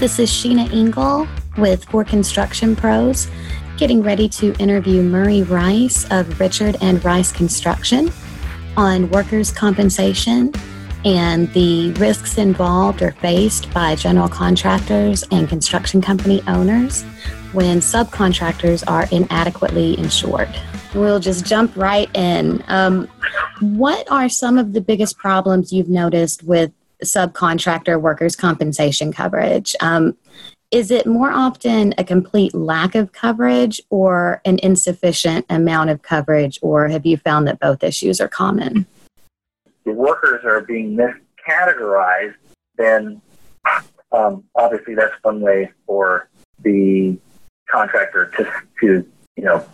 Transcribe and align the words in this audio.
This 0.00 0.18
is 0.18 0.30
Sheena 0.30 0.72
Ingle 0.72 1.28
with 1.58 1.84
For 1.84 2.04
Construction 2.04 2.74
Pros, 2.74 3.28
getting 3.76 4.02
ready 4.02 4.30
to 4.30 4.54
interview 4.54 5.02
Murray 5.02 5.42
Rice 5.42 6.10
of 6.10 6.40
Richard 6.40 6.78
and 6.80 7.04
Rice 7.04 7.30
Construction 7.30 8.10
on 8.78 9.10
workers' 9.10 9.52
compensation 9.52 10.54
and 11.04 11.52
the 11.52 11.92
risks 11.98 12.38
involved 12.38 13.02
or 13.02 13.12
faced 13.12 13.70
by 13.74 13.94
general 13.94 14.30
contractors 14.30 15.22
and 15.32 15.50
construction 15.50 16.00
company 16.00 16.42
owners 16.46 17.02
when 17.52 17.80
subcontractors 17.80 18.82
are 18.88 19.06
inadequately 19.12 19.98
insured. 19.98 20.48
We'll 20.94 21.20
just 21.20 21.44
jump 21.44 21.76
right 21.76 22.08
in. 22.16 22.64
Um, 22.68 23.06
what 23.60 24.10
are 24.10 24.30
some 24.30 24.56
of 24.56 24.72
the 24.72 24.80
biggest 24.80 25.18
problems 25.18 25.74
you've 25.74 25.90
noticed 25.90 26.42
with 26.42 26.72
subcontractor 27.04 28.00
workers' 28.00 28.36
compensation 28.36 29.12
coverage? 29.12 29.74
Um, 29.80 30.16
is 30.70 30.92
it 30.92 31.04
more 31.04 31.32
often 31.32 31.94
a 31.98 32.04
complete 32.04 32.54
lack 32.54 32.94
of 32.94 33.12
coverage 33.12 33.80
or 33.90 34.40
an 34.44 34.60
insufficient 34.62 35.44
amount 35.50 35.90
of 35.90 36.02
coverage, 36.02 36.58
or 36.62 36.88
have 36.88 37.04
you 37.04 37.16
found 37.16 37.48
that 37.48 37.58
both 37.58 37.82
issues 37.82 38.20
are 38.20 38.28
common? 38.28 38.86
The 39.84 39.92
workers 39.92 40.44
are 40.44 40.60
being 40.60 40.96
miscategorized, 40.96 42.36
then 42.76 43.20
um, 44.12 44.44
obviously 44.54 44.94
that's 44.94 45.14
one 45.22 45.40
way 45.40 45.72
for 45.86 46.28
the 46.62 47.18
contractor 47.68 48.32
to, 48.36 48.44
to 48.80 49.10
you 49.36 49.44
know, 49.44 49.64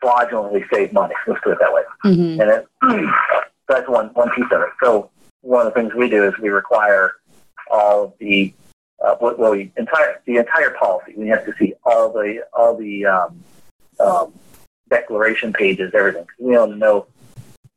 fraudulently 0.00 0.64
save 0.72 0.92
money. 0.92 1.14
Let's 1.26 1.40
put 1.42 1.52
it 1.52 1.58
that 1.60 1.72
way. 1.72 1.82
Mm-hmm. 2.04 2.40
And 2.40 2.50
it, 2.50 3.10
that's 3.68 3.88
one 3.88 4.08
one 4.08 4.30
piece 4.30 4.44
of 4.52 4.60
it. 4.62 4.68
So 4.82 5.10
one 5.44 5.66
of 5.66 5.74
the 5.74 5.80
things 5.80 5.94
we 5.94 6.08
do 6.08 6.26
is 6.26 6.34
we 6.38 6.48
require 6.48 7.16
all 7.70 8.04
of 8.04 8.12
the 8.18 8.52
uh, 9.04 9.16
we 9.20 9.70
entire 9.76 10.22
the 10.24 10.36
entire 10.36 10.70
policy. 10.70 11.12
We 11.16 11.28
have 11.28 11.44
to 11.44 11.52
see 11.58 11.74
all 11.84 12.12
the 12.12 12.44
all 12.54 12.76
the 12.76 13.04
um, 13.04 13.44
um, 14.00 14.32
declaration 14.88 15.52
pages, 15.52 15.92
everything. 15.94 16.26
We 16.38 16.56
want 16.56 16.72
to 16.72 16.78
know 16.78 17.06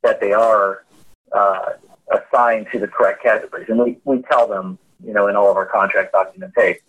that 0.04 0.22
they 0.22 0.32
are 0.32 0.86
uh, 1.34 1.74
assigned 2.12 2.68
to 2.72 2.80
the 2.80 2.88
correct 2.88 3.22
categories, 3.24 3.68
and 3.68 3.80
we, 3.80 3.98
we 4.06 4.22
tell 4.24 4.48
them, 4.48 4.80
you 5.04 5.14
know, 5.14 5.28
in 5.28 5.36
all 5.36 5.52
of 5.52 5.58
our 5.58 5.66
contract 5.66 6.14
documents, 6.14 6.56
hey, 6.56 6.80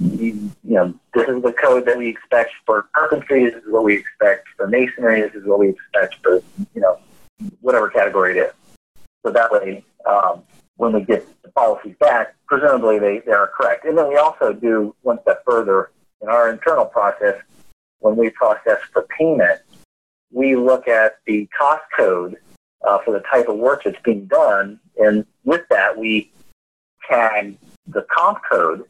you 0.00 0.50
know, 0.62 0.94
this 1.12 1.28
is 1.28 1.42
the 1.42 1.52
code 1.52 1.84
that 1.84 1.98
we 1.98 2.08
expect 2.08 2.52
for 2.64 2.88
carpentry. 2.94 3.44
This 3.44 3.62
is 3.62 3.70
what 3.70 3.84
we 3.84 3.98
expect 3.98 4.48
for 4.56 4.66
masonry. 4.66 5.20
This 5.20 5.34
is 5.34 5.44
what 5.44 5.58
we 5.58 5.68
expect 5.68 6.16
for, 6.22 6.42
you 6.74 6.80
know, 6.80 6.98
whatever 7.60 7.90
category 7.90 8.38
it 8.38 8.42
is. 8.46 8.52
So 9.24 9.32
that 9.32 9.50
way, 9.50 9.84
um, 10.06 10.42
when 10.76 10.92
we 10.92 11.02
get 11.02 11.26
the 11.42 11.50
policies 11.50 11.94
back, 12.00 12.34
presumably 12.46 12.98
they, 12.98 13.18
they 13.20 13.32
are 13.32 13.48
correct. 13.48 13.84
And 13.84 13.96
then 13.96 14.08
we 14.08 14.16
also 14.16 14.52
do 14.52 14.94
one 15.02 15.20
step 15.22 15.42
further 15.44 15.90
in 16.22 16.28
our 16.28 16.50
internal 16.50 16.86
process. 16.86 17.36
When 17.98 18.16
we 18.16 18.30
process 18.30 18.78
for 18.92 19.06
payment, 19.18 19.60
we 20.32 20.56
look 20.56 20.88
at 20.88 21.18
the 21.26 21.48
cost 21.56 21.82
code 21.96 22.36
uh, 22.86 22.98
for 23.04 23.12
the 23.12 23.22
type 23.30 23.48
of 23.48 23.56
work 23.56 23.82
that's 23.84 24.00
being 24.02 24.26
done, 24.26 24.80
and 24.96 25.26
with 25.44 25.62
that, 25.68 25.98
we 25.98 26.32
tag 27.10 27.56
the 27.86 28.06
comp 28.10 28.38
code 28.50 28.84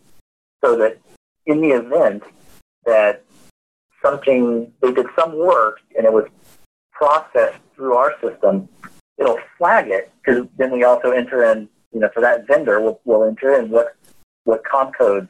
so 0.62 0.76
that 0.76 0.98
in 1.46 1.60
the 1.60 1.70
event 1.70 2.22
that 2.84 3.24
something 4.02 4.72
they 4.80 4.92
did 4.92 5.06
some 5.16 5.36
work 5.36 5.80
and 5.96 6.06
it 6.06 6.12
was 6.12 6.26
processed 6.92 7.58
through 7.74 7.94
our 7.94 8.14
system, 8.20 8.68
it'll 9.20 9.38
flag 9.58 9.88
it 9.88 10.10
because 10.24 10.46
then 10.56 10.72
we 10.72 10.82
also 10.82 11.10
enter 11.10 11.44
in, 11.44 11.68
you 11.92 12.00
know, 12.00 12.08
for 12.12 12.20
that 12.20 12.46
vendor, 12.46 12.80
we'll, 12.80 13.00
we'll 13.04 13.24
enter 13.24 13.60
in 13.60 13.70
what 13.70 13.94
what 14.44 14.64
comp 14.64 14.96
codes 14.96 15.28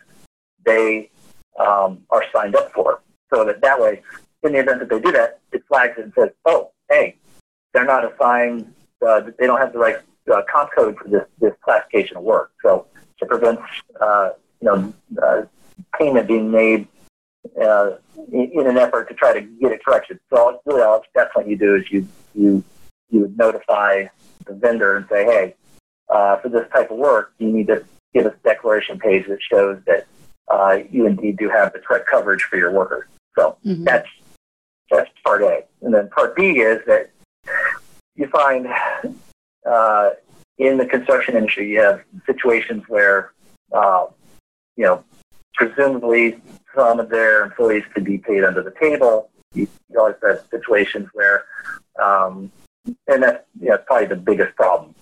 they 0.65 1.11
um, 1.59 2.01
are 2.11 2.25
signed 2.33 2.55
up 2.55 2.73
for, 2.73 3.03
so 3.33 3.45
that 3.45 3.61
that 3.61 3.79
way, 3.79 4.01
in 4.45 4.53
the 4.53 4.59
event 4.59 4.79
that 4.79 4.89
they 4.89 5.01
do 5.01 5.13
that, 5.13 5.41
it 5.53 5.63
flags 5.69 5.99
it 5.99 6.05
and 6.05 6.13
says, 6.17 6.31
oh, 6.47 6.71
hey, 6.89 7.17
they're 7.75 7.85
not 7.85 8.11
assigned, 8.11 8.73
uh, 9.07 9.21
they 9.39 9.47
don't 9.47 9.59
have 9.59 9.73
the 9.73 9.79
right 9.79 9.97
uh, 10.33 10.43
comp 10.51 10.71
code 10.77 10.97
for 10.97 11.09
this 11.09 11.25
this 11.41 11.53
classification 11.63 12.17
of 12.17 12.23
work. 12.23 12.53
So 12.63 12.87
it 13.21 13.29
prevents 13.29 13.63
uh, 14.01 14.31
you 14.61 14.67
know, 14.67 14.95
uh, 15.23 15.43
payment 15.99 16.29
being 16.29 16.51
made 16.51 16.87
uh, 17.61 17.93
in, 18.33 18.51
in, 18.53 18.67
an 18.67 18.77
effort 18.77 19.09
to 19.09 19.15
try 19.15 19.33
to 19.33 19.41
get 19.41 19.73
it 19.73 19.85
corrected. 19.85 20.21
So 20.31 20.61
really, 20.67 20.83
all 20.83 21.03
that's 21.15 21.35
what 21.35 21.49
you 21.49 21.57
do 21.57 21.77
is 21.77 21.91
you 21.91 22.07
you 22.35 22.63
you 23.11 23.21
would 23.21 23.37
notify 23.37 24.07
the 24.47 24.55
vendor 24.55 24.97
and 24.97 25.07
say, 25.09 25.25
hey, 25.25 25.55
uh, 26.09 26.37
for 26.37 26.49
this 26.49 26.69
type 26.73 26.91
of 26.91 26.97
work, 26.97 27.33
you 27.39 27.49
need 27.49 27.67
to 27.69 27.85
give 28.15 28.27
us 28.27 28.35
a 28.35 28.49
declaration 28.49 28.99
page 28.99 29.27
that 29.29 29.39
shows 29.43 29.81
that 29.87 30.07
uh, 30.49 30.79
you 30.91 31.07
indeed 31.07 31.37
do 31.37 31.49
have 31.49 31.73
the 31.73 31.79
correct 31.79 32.09
coverage 32.11 32.43
for 32.43 32.57
your 32.57 32.73
workers. 32.73 33.07
So 33.39 33.57
mm-hmm. 33.65 33.85
that's 33.85 34.09
that's 34.91 35.11
part 35.25 35.43
A, 35.43 35.63
and 35.83 35.95
then 35.95 36.09
part 36.09 36.35
B 36.35 36.59
is 36.59 36.85
that 36.87 37.11
you 38.17 38.27
find 38.29 38.67
uh, 39.71 40.11
in 40.59 40.77
the 40.79 40.87
construction 40.87 41.37
industry 41.37 41.71
you 41.71 41.81
have 41.81 42.03
situations 42.27 42.83
where 42.89 43.33
uh, 43.73 44.07
you 44.77 44.85
know, 44.85 45.05
presumably 45.55 46.41
some 46.75 47.01
of 47.01 47.09
their 47.09 47.45
employees 47.45 47.85
could 47.93 48.05
be 48.05 48.19
paid 48.19 48.45
under 48.45 48.63
the 48.63 48.73
table. 48.81 49.31
You, 49.53 49.69
you 49.91 49.99
always 49.99 50.17
have 50.23 50.43
situations 50.51 51.09
where, 51.13 51.45
um, 52.03 52.51
and 52.85 53.23
that's 53.23 53.45
know, 53.59 53.79
probably 53.87 54.07
the 54.07 54.17
biggest 54.17 54.55
problem. 54.57 54.95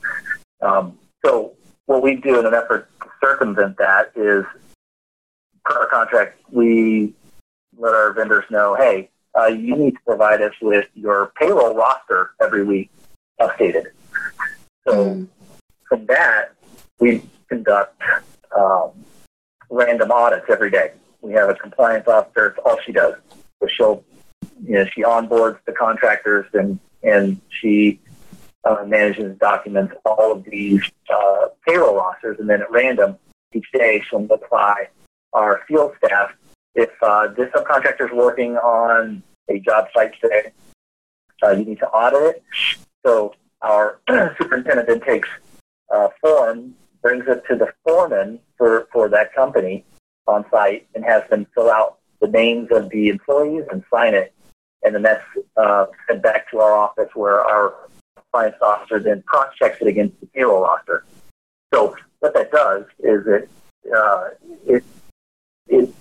Um, 0.60 0.98
so 1.24 1.54
what 1.86 2.02
we 2.02 2.16
do 2.16 2.38
in 2.38 2.46
an 2.46 2.54
effort 2.54 2.88
to 3.02 3.08
circumvent 3.22 3.76
that 3.78 4.12
is, 4.14 4.44
per 5.64 5.80
our 5.80 5.86
contract, 5.88 6.40
we 6.50 7.14
let 7.76 7.94
our 7.94 8.12
vendors 8.12 8.44
know, 8.50 8.74
hey, 8.74 9.10
uh, 9.38 9.46
you 9.46 9.76
need 9.76 9.92
to 9.92 10.00
provide 10.06 10.42
us 10.42 10.52
with 10.60 10.86
your 10.94 11.32
payroll 11.38 11.74
roster 11.74 12.30
every 12.40 12.64
week 12.64 12.90
updated. 13.40 13.86
So 14.86 15.10
mm. 15.10 15.28
from 15.88 16.06
that, 16.06 16.54
we 16.98 17.22
conduct 17.48 18.00
um, 18.56 18.90
random 19.70 20.10
audits 20.10 20.46
every 20.48 20.70
day. 20.70 20.92
We 21.20 21.32
have 21.34 21.48
a 21.48 21.54
compliance 21.54 22.08
officer. 22.08 22.48
It's 22.48 22.58
all 22.64 22.78
she 22.84 22.92
does. 22.92 23.14
So 23.60 23.68
she'll, 23.68 24.04
you 24.64 24.76
know, 24.76 24.86
she 24.94 25.02
onboards 25.02 25.58
the 25.66 25.72
contractors 25.72 26.46
and 26.54 26.78
and 27.02 27.40
she 27.48 28.00
uh, 28.64 28.84
manages 28.86 29.36
documents 29.38 29.94
all 30.04 30.32
of 30.32 30.44
these 30.44 30.82
uh, 31.12 31.46
payroll 31.66 31.96
rosters, 31.96 32.38
and 32.38 32.48
then 32.48 32.62
at 32.62 32.70
random 32.70 33.16
each 33.52 33.66
day 33.72 34.02
she'll 34.08 34.20
notify 34.20 34.84
our 35.32 35.62
field 35.66 35.92
staff 36.04 36.32
if 36.74 36.90
uh, 37.02 37.28
this 37.28 37.50
subcontractor 37.50 38.06
is 38.06 38.12
working 38.12 38.56
on 38.56 39.22
a 39.48 39.58
job 39.60 39.88
site 39.94 40.12
today. 40.20 40.52
Uh, 41.42 41.50
you 41.50 41.64
need 41.64 41.78
to 41.78 41.88
audit 41.88 42.36
it. 42.36 42.42
So 43.06 43.34
our 43.62 44.00
superintendent 44.38 44.88
then 44.88 45.00
takes 45.00 45.28
a 45.90 46.10
form 46.20 46.74
brings 47.02 47.24
it 47.28 47.42
to 47.48 47.56
the 47.56 47.72
foreman 47.84 48.40
for, 48.56 48.88
for 48.92 49.08
that 49.08 49.34
company 49.34 49.84
on 50.26 50.44
site 50.50 50.86
and 50.94 51.04
has 51.04 51.22
them 51.30 51.46
fill 51.54 51.70
out 51.70 51.98
the 52.20 52.28
names 52.28 52.68
of 52.70 52.90
the 52.90 53.08
employees 53.08 53.64
and 53.70 53.82
sign 53.92 54.14
it. 54.14 54.34
And 54.82 54.94
then 54.94 55.02
that's 55.02 55.24
uh, 55.56 55.86
sent 56.06 56.22
back 56.22 56.50
to 56.50 56.58
our 56.60 56.74
office 56.74 57.08
where 57.14 57.40
our 57.40 57.74
compliance 58.16 58.56
officer 58.62 59.00
then 59.00 59.22
cross-checks 59.26 59.78
it 59.80 59.88
against 59.88 60.20
the 60.20 60.26
payroll 60.26 60.62
roster. 60.62 61.04
So 61.74 61.96
what 62.20 62.34
that 62.34 62.50
does 62.50 62.84
is 63.00 63.26
it, 63.26 63.50
uh, 63.94 64.28
it, 64.66 64.84
it 65.66 65.92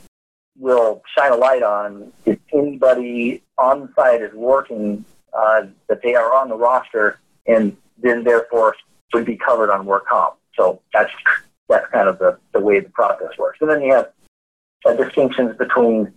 will 0.57 1.01
shine 1.17 1.31
a 1.31 1.35
light 1.35 1.63
on 1.63 2.11
if 2.25 2.39
anybody 2.53 3.43
on 3.57 3.93
site 3.95 4.21
is 4.21 4.33
working 4.33 5.05
uh, 5.33 5.63
that 5.87 6.01
they 6.01 6.15
are 6.15 6.33
on 6.33 6.49
the 6.49 6.55
roster 6.55 7.19
and 7.45 7.75
then 7.97 8.23
therefore 8.23 8.75
would 9.13 9.25
be 9.25 9.37
covered 9.37 9.69
on 9.69 9.85
work 9.85 10.05
comp. 10.07 10.35
So 10.55 10.81
that's 10.93 11.11
that's 11.69 11.89
kind 11.91 12.07
of 12.07 12.17
the, 12.19 12.37
the 12.53 12.59
way 12.59 12.79
the 12.79 12.89
process 12.89 13.37
works. 13.37 13.59
And 13.61 13.69
then 13.69 13.81
you 13.81 13.93
have 13.93 14.11
uh, 14.85 14.93
distinctions 14.93 15.57
between, 15.57 16.13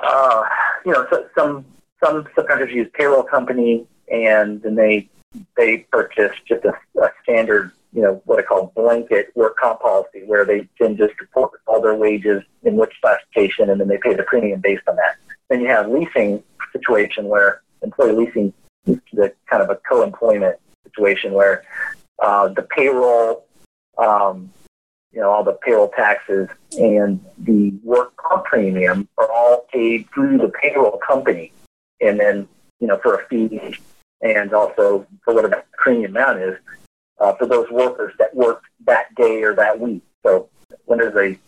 uh, 0.00 0.42
you 0.84 0.92
know, 0.92 1.06
so, 1.10 1.26
some 1.36 1.64
some 2.02 2.24
subcontractors 2.36 2.72
use 2.72 2.88
payroll 2.94 3.22
company, 3.22 3.86
and 4.10 4.62
then 4.62 4.74
they 4.74 5.08
they 5.56 5.78
purchase 5.90 6.32
just 6.46 6.64
a, 6.64 6.74
a 7.00 7.10
standard, 7.22 7.72
you 7.92 8.02
know, 8.02 8.22
what 8.24 8.38
I 8.38 8.42
call 8.42 8.72
blanket 8.76 9.32
work 9.34 9.56
comp 9.56 9.80
policy, 9.80 10.22
where 10.26 10.44
they 10.44 10.68
can 10.78 10.96
just 10.96 11.18
report 11.20 11.52
all 11.66 11.80
their 11.80 11.94
wages 11.94 12.42
in 12.62 12.76
which 12.76 12.92
classification, 13.00 13.70
and 13.70 13.80
then 13.80 13.88
they 13.88 13.98
pay 13.98 14.14
the 14.14 14.22
premium 14.24 14.60
based 14.60 14.82
on 14.88 14.96
that. 14.96 15.16
Then 15.48 15.60
you 15.60 15.68
have 15.68 15.88
leasing 15.88 16.42
situation 16.72 17.26
where 17.26 17.62
employee 17.82 18.12
leasing 18.12 18.52
is 18.86 18.98
the 19.12 19.32
kind 19.48 19.62
of 19.62 19.70
a 19.70 19.78
co-employment 19.88 20.56
situation 20.84 21.32
where 21.32 21.64
uh, 22.22 22.48
the 22.48 22.62
payroll, 22.62 23.46
um, 23.98 24.50
you 25.14 25.20
know, 25.20 25.30
all 25.30 25.44
the 25.44 25.52
payroll 25.52 25.88
taxes 25.88 26.48
and 26.78 27.24
the 27.38 27.70
work 27.82 28.16
comp 28.16 28.44
premium 28.44 29.08
are 29.16 29.30
all 29.30 29.66
paid 29.72 30.08
through 30.12 30.38
the 30.38 30.48
payroll 30.48 30.98
company. 31.06 31.52
And 32.00 32.18
then, 32.18 32.48
you 32.80 32.88
know, 32.88 32.98
for 32.98 33.14
a 33.14 33.26
fee 33.28 33.76
and 34.20 34.52
also 34.52 35.06
for 35.24 35.34
whatever 35.34 35.56
the 35.56 35.64
premium 35.78 36.16
amount 36.16 36.40
is 36.40 36.58
uh, 37.20 37.34
for 37.34 37.46
those 37.46 37.70
workers 37.70 38.12
that 38.18 38.34
work 38.34 38.62
that 38.86 39.14
day 39.14 39.42
or 39.42 39.54
that 39.54 39.78
week. 39.78 40.02
So 40.24 40.48
whenever 40.86 41.10
they 41.10 41.38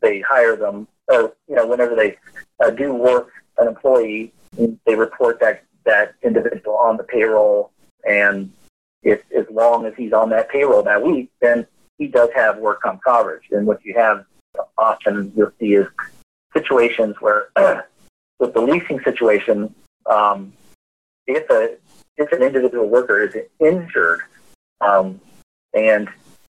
they 0.00 0.20
hire 0.20 0.56
them, 0.56 0.88
or 1.08 1.34
you 1.48 1.56
know, 1.56 1.66
whenever 1.66 1.94
they 1.94 2.16
uh, 2.64 2.70
do 2.70 2.94
work 2.94 3.30
an 3.58 3.68
employee, 3.68 4.32
they 4.86 4.94
report 4.94 5.40
that 5.40 5.64
that 5.84 6.14
individual 6.22 6.76
on 6.76 6.96
the 6.96 7.04
payroll, 7.04 7.70
and 8.08 8.52
if 9.02 9.22
as 9.36 9.46
long 9.50 9.86
as 9.86 9.94
he's 9.96 10.12
on 10.12 10.30
that 10.30 10.48
payroll 10.48 10.82
that 10.82 11.02
week, 11.02 11.30
then 11.40 11.66
he 12.00 12.08
does 12.08 12.30
have 12.34 12.56
work 12.56 12.80
comp 12.80 13.04
coverage. 13.04 13.44
And 13.52 13.66
what 13.66 13.84
you 13.84 13.94
have 13.94 14.24
often 14.76 15.32
you'll 15.36 15.52
see 15.60 15.74
is 15.74 15.86
situations 16.52 17.14
where, 17.20 17.50
with 18.40 18.54
the 18.54 18.60
leasing 18.60 19.00
situation, 19.04 19.72
um, 20.10 20.52
if 21.26 21.48
a 21.50 21.76
if 22.16 22.32
an 22.32 22.42
individual 22.42 22.88
worker 22.88 23.22
is 23.22 23.36
injured 23.60 24.22
um, 24.80 25.20
and 25.74 26.08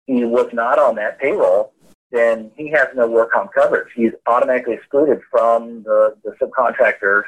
he 0.06 0.24
was 0.24 0.48
not 0.52 0.78
on 0.78 0.94
that 0.94 1.18
payroll, 1.18 1.72
then 2.10 2.50
he 2.56 2.68
has 2.70 2.88
no 2.94 3.08
work 3.08 3.32
comp 3.32 3.52
coverage. 3.52 3.88
He's 3.94 4.12
automatically 4.26 4.74
excluded 4.74 5.20
from 5.30 5.82
the, 5.82 6.16
the 6.24 6.30
subcontractor 6.40 7.24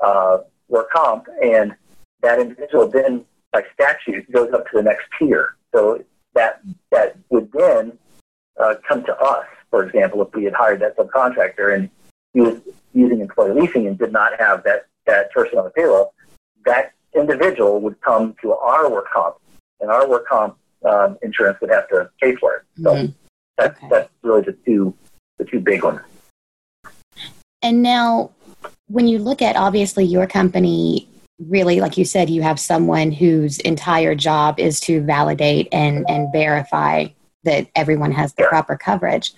uh, 0.00 0.38
work 0.68 0.90
comp, 0.90 1.26
and 1.42 1.74
that 2.22 2.40
individual 2.40 2.88
then, 2.88 3.24
by 3.52 3.62
statute, 3.74 4.30
goes 4.32 4.52
up 4.52 4.64
to 4.70 4.78
the 4.78 4.82
next 4.82 5.04
tier. 5.18 5.56
So 5.74 6.02
that 6.34 6.60
that 6.90 7.16
would 7.30 7.50
then 7.52 7.98
uh, 8.58 8.74
come 8.86 9.04
to 9.04 9.16
us, 9.18 9.46
for 9.70 9.84
example, 9.84 10.22
if 10.22 10.34
we 10.34 10.44
had 10.44 10.54
hired 10.54 10.80
that 10.80 10.96
subcontractor 10.96 11.74
and 11.74 11.90
he 12.32 12.40
was 12.40 12.60
using 12.92 13.20
employee 13.20 13.52
leasing 13.60 13.86
and 13.86 13.98
did 13.98 14.12
not 14.12 14.38
have 14.38 14.62
that, 14.64 14.86
that 15.06 15.30
person 15.32 15.58
on 15.58 15.64
the 15.64 15.70
payroll, 15.70 16.12
that 16.64 16.92
individual 17.14 17.80
would 17.80 18.00
come 18.00 18.34
to 18.42 18.52
our 18.52 18.90
work 18.90 19.06
comp, 19.12 19.36
and 19.80 19.90
our 19.90 20.08
work 20.08 20.26
comp 20.26 20.56
um, 20.84 21.18
insurance 21.22 21.60
would 21.60 21.70
have 21.70 21.88
to 21.88 22.10
pay 22.20 22.34
for 22.36 22.56
it. 22.56 22.62
So 22.82 22.94
mm-hmm. 22.94 23.12
that's, 23.56 23.78
okay. 23.78 23.88
that's 23.90 24.10
really 24.22 24.42
the 24.42 24.56
two 24.64 24.94
the 25.38 25.44
two 25.44 25.60
big 25.60 25.84
ones. 25.84 26.00
And 27.62 27.82
now, 27.82 28.32
when 28.88 29.06
you 29.06 29.18
look 29.18 29.40
at 29.40 29.56
obviously 29.56 30.04
your 30.04 30.26
company, 30.26 31.08
really, 31.38 31.80
like 31.80 31.96
you 31.96 32.04
said, 32.04 32.30
you 32.30 32.42
have 32.42 32.58
someone 32.60 33.12
whose 33.12 33.58
entire 33.60 34.14
job 34.14 34.58
is 34.58 34.80
to 34.80 35.00
validate 35.02 35.68
and 35.72 36.08
and 36.08 36.32
verify 36.32 37.06
that 37.44 37.68
everyone 37.74 38.12
has 38.12 38.34
the 38.34 38.44
proper 38.44 38.76
coverage. 38.76 39.32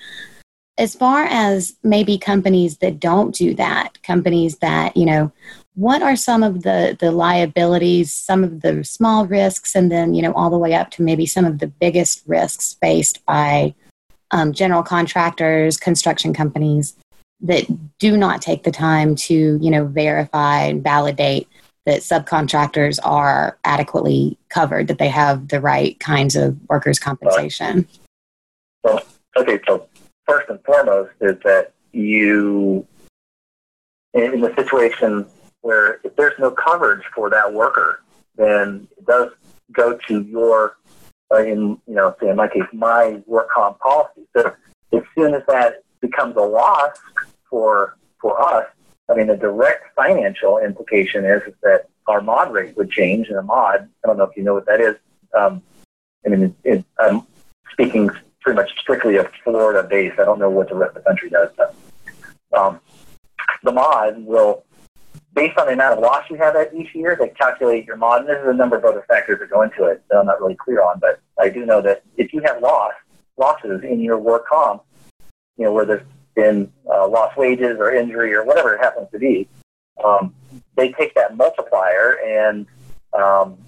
As 0.79 0.95
far 0.95 1.25
as 1.25 1.77
maybe 1.83 2.17
companies 2.17 2.79
that 2.79 2.99
don't 2.99 3.35
do 3.35 3.55
that, 3.55 4.03
companies 4.03 4.59
that, 4.59 4.97
you 4.97 5.05
know, 5.05 5.31
what 5.75 6.03
are 6.03 6.17
some 6.17 6.43
of 6.43 6.63
the, 6.63 6.97
the 6.99 7.11
liabilities, 7.11 8.13
some 8.13 8.43
of 8.43 8.63
the 8.63 8.83
small 8.83 9.27
risks, 9.27 9.75
and 9.75 9.93
then, 9.93 10.15
you 10.15 10.23
know, 10.23 10.33
all 10.33 10.49
the 10.49 10.59
way 10.59 10.73
up 10.73 10.91
to 10.93 11.03
maybe 11.03 11.27
some 11.27 11.45
of 11.45 11.59
the 11.59 11.67
biggest 11.67 12.23
risks 12.27 12.77
faced 12.81 13.25
by 13.27 13.75
um, 14.31 14.53
general 14.53 14.83
contractors, 14.83 15.77
construction 15.77 16.33
companies 16.33 16.97
that 17.43 17.67
do 17.99 18.17
not 18.17 18.41
take 18.41 18.63
the 18.63 18.71
time 18.71 19.15
to, 19.15 19.59
you 19.61 19.71
know, 19.71 19.85
verify 19.85 20.63
and 20.63 20.83
validate 20.83 21.47
that 21.87 22.01
subcontractors 22.01 22.99
are 23.03 23.59
adequately 23.65 24.39
covered, 24.49 24.89
that 24.89 24.99
they 24.99 25.09
have 25.09 25.49
the 25.49 25.61
right 25.61 25.99
kinds 26.01 26.37
of 26.37 26.57
workers' 26.69 26.99
compensation? 26.99 27.87
Well, 28.85 29.03
okay, 29.37 29.61
so 29.67 29.89
first 30.27 30.49
and 30.49 30.63
foremost 30.65 31.13
is 31.21 31.37
that 31.45 31.73
you, 31.93 32.87
in 34.15 34.41
the 34.41 34.55
situation 34.57 35.27
where 35.63 36.01
if 36.05 36.15
there's 36.17 36.39
no 36.39 36.51
coverage 36.51 37.05
for 37.15 37.31
that 37.31 37.53
worker, 37.53 38.03
then 38.37 38.89
it 38.97 39.07
does 39.07 39.31
go 39.73 39.99
to 40.09 40.23
your, 40.23 40.77
uh, 41.33 41.43
in 41.43 41.79
you 41.87 41.95
know, 41.95 42.15
say 42.21 42.29
in 42.29 42.37
my 42.37 42.49
case, 42.49 42.63
my 42.73 43.21
work 43.27 43.49
comp 43.51 43.79
policy. 43.79 44.23
So 44.37 44.55
as 44.93 45.03
soon 45.17 45.35
as 45.35 45.43
that 45.49 45.83
becomes 46.01 46.37
a 46.37 46.41
loss 46.41 46.97
for 47.49 47.97
for 48.21 48.41
us, 48.41 48.67
I 49.11 49.15
mean, 49.15 49.27
the 49.27 49.37
direct 49.37 49.95
financial 49.97 50.59
implication 50.59 51.25
is, 51.25 51.43
is 51.43 51.55
that 51.63 51.89
our 52.07 52.21
mod 52.21 52.53
rate 52.53 52.77
would 52.77 52.91
change. 52.91 53.29
And 53.29 53.39
a 53.39 53.43
mod, 53.43 53.89
I 54.05 54.07
don't 54.07 54.17
know 54.17 54.25
if 54.25 54.37
you 54.37 54.43
know 54.43 54.55
what 54.55 54.67
that 54.67 54.81
is. 54.81 54.97
Um, 55.37 55.63
I 56.25 56.29
mean, 56.29 56.43
it, 56.43 56.55
it, 56.65 56.85
I'm 56.99 57.23
speaking 57.73 58.11
pretty 58.41 58.57
much 58.57 58.71
strictly 58.79 59.17
of 59.17 59.29
Florida 59.43 59.87
base. 59.87 60.13
I 60.19 60.25
don't 60.25 60.39
know 60.39 60.51
what 60.51 60.69
the 60.69 60.77
rest 60.77 60.97
of 60.97 61.03
the 61.03 61.09
country 61.09 61.31
does. 61.31 61.51
But, 61.57 61.75
um, 62.57 62.81
the 63.63 63.73
mod 63.73 64.25
will, 64.25 64.65
based 65.35 65.59
on 65.59 65.67
the 65.67 65.73
amount 65.73 65.95
of 65.95 66.01
loss 66.01 66.25
you 66.31 66.37
have 66.37 66.57
at 66.57 66.75
each 66.75 66.95
year, 66.95 67.17
they 67.19 67.29
calculate 67.29 67.87
your 67.87 67.97
mod. 67.97 68.21
And 68.21 68.29
there's 68.29 68.55
a 68.55 68.57
number 68.57 68.77
of 68.77 68.85
other 68.85 69.05
factors 69.09 69.41
that 69.41 69.51
go 69.51 69.63
into 69.63 69.85
it 69.85 70.03
that 70.11 70.19
I'm 70.19 70.27
not 70.27 70.41
really 70.41 70.57
clear 70.57 70.83
on. 70.83 70.99
But 71.01 71.21
I 71.39 71.49
do 71.49 71.67
know 71.67 71.81
that 71.83 72.03
if 72.17 72.33
you 72.33 72.41
have 72.43 72.63
loss 72.63 72.93
losses 73.37 73.83
in 73.83 74.01
your 74.01 74.19
work 74.19 74.47
comp, 74.47 74.83
you 75.57 75.65
know, 75.65 75.73
where 75.73 75.85
there's 75.85 76.07
been 76.35 76.73
uh, 76.93 77.09
lost 77.09 77.37
wages 77.37 77.77
or 77.79 77.95
injury 77.95 78.35
or 78.35 78.45
whatever 78.45 78.75
it 78.75 78.81
happens 78.81 79.09
to 79.13 79.19
be, 79.19 79.49
um, 80.05 80.35
they 80.77 80.93
take 80.93 81.15
that 81.15 81.37
multiplier 81.37 82.19
and 82.25 82.67
um, 83.13 83.59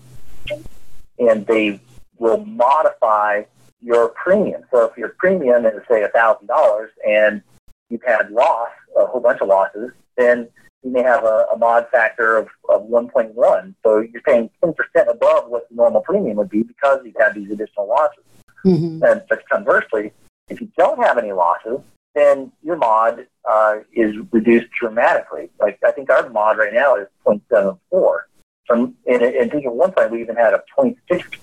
and 1.19 1.47
they 1.47 1.81
will 2.19 2.45
modify 2.45 3.43
your 3.81 4.09
premium. 4.11 4.63
So 4.71 4.85
if 4.85 4.97
your 4.97 5.11
premium 5.19 5.67
is 5.67 5.83
say 5.91 6.07
thousand 6.15 6.47
dollars 6.47 6.91
and 7.07 7.43
you've 7.91 8.03
had 8.07 8.31
loss, 8.31 8.71
a 8.97 9.07
whole 9.07 9.21
bunch 9.21 9.41
of 9.41 9.49
losses, 9.49 9.91
then 10.17 10.49
you 10.83 10.91
may 10.91 11.03
have 11.03 11.25
a, 11.25 11.47
a 11.53 11.59
mod 11.59 11.89
factor 11.91 12.37
of, 12.37 12.49
of 12.69 12.83
1.1. 12.83 13.75
So 13.85 14.01
you're 14.01 14.23
paying 14.23 14.51
10% 14.63 14.75
above 15.09 15.49
what 15.49 15.69
the 15.69 15.77
normal 15.77 16.01
premium 16.01 16.37
would 16.39 16.51
be 16.51 16.63
because 16.63 17.01
you've 17.05 17.17
had 17.19 17.35
these 17.35 17.51
additional 17.51 17.89
losses. 17.89 18.25
Mm-hmm. 18.65 19.03
And 19.05 19.23
but 19.29 19.49
conversely, 19.49 20.13
if 20.49 20.61
you 20.61 20.69
don't 20.77 21.03
have 21.05 21.19
any 21.19 21.33
losses, 21.33 21.81
then 22.15 22.53
your 22.63 22.77
mod 22.77 23.27
uh, 23.49 23.77
is 23.93 24.15
reduced 24.31 24.71
dramatically. 24.79 25.51
Like 25.59 25.79
I 25.85 25.93
think 25.93 26.11
our 26.11 26.29
mod 26.29 26.59
right 26.59 26.73
now 26.73 26.97
is 26.97 27.09
0.74. 27.27 28.19
From 28.67 28.95
and, 29.07 29.23
and 29.23 29.51
I 29.51 29.53
think 29.53 29.67
at 29.67 29.73
one 29.73 29.93
point 29.93 30.11
we 30.11 30.21
even 30.21 30.37
had 30.37 30.55
a 30.55 30.63
0.6 30.79 31.37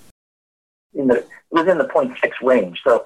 in 0.94 1.08
the 1.08 1.26
within 1.52 1.78
the 1.78 1.86
0.6 1.86 2.16
range. 2.42 2.82
So 2.84 3.06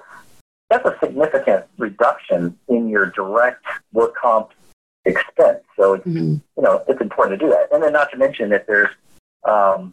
that's 0.70 0.86
a 0.86 0.96
significant 1.00 1.64
reduction 1.78 2.58
in 2.68 2.88
your 2.88 3.06
direct 3.06 3.64
work 3.92 4.14
comp 4.16 4.50
expense. 5.04 5.62
So 5.76 5.94
it's, 5.94 6.06
mm-hmm. 6.06 6.34
you 6.56 6.62
know 6.62 6.84
it's 6.88 7.00
important 7.00 7.38
to 7.38 7.46
do 7.46 7.50
that, 7.50 7.68
and 7.72 7.82
then 7.82 7.92
not 7.92 8.10
to 8.12 8.16
mention 8.16 8.50
that 8.50 8.66
there's 8.66 8.90
um, 9.44 9.92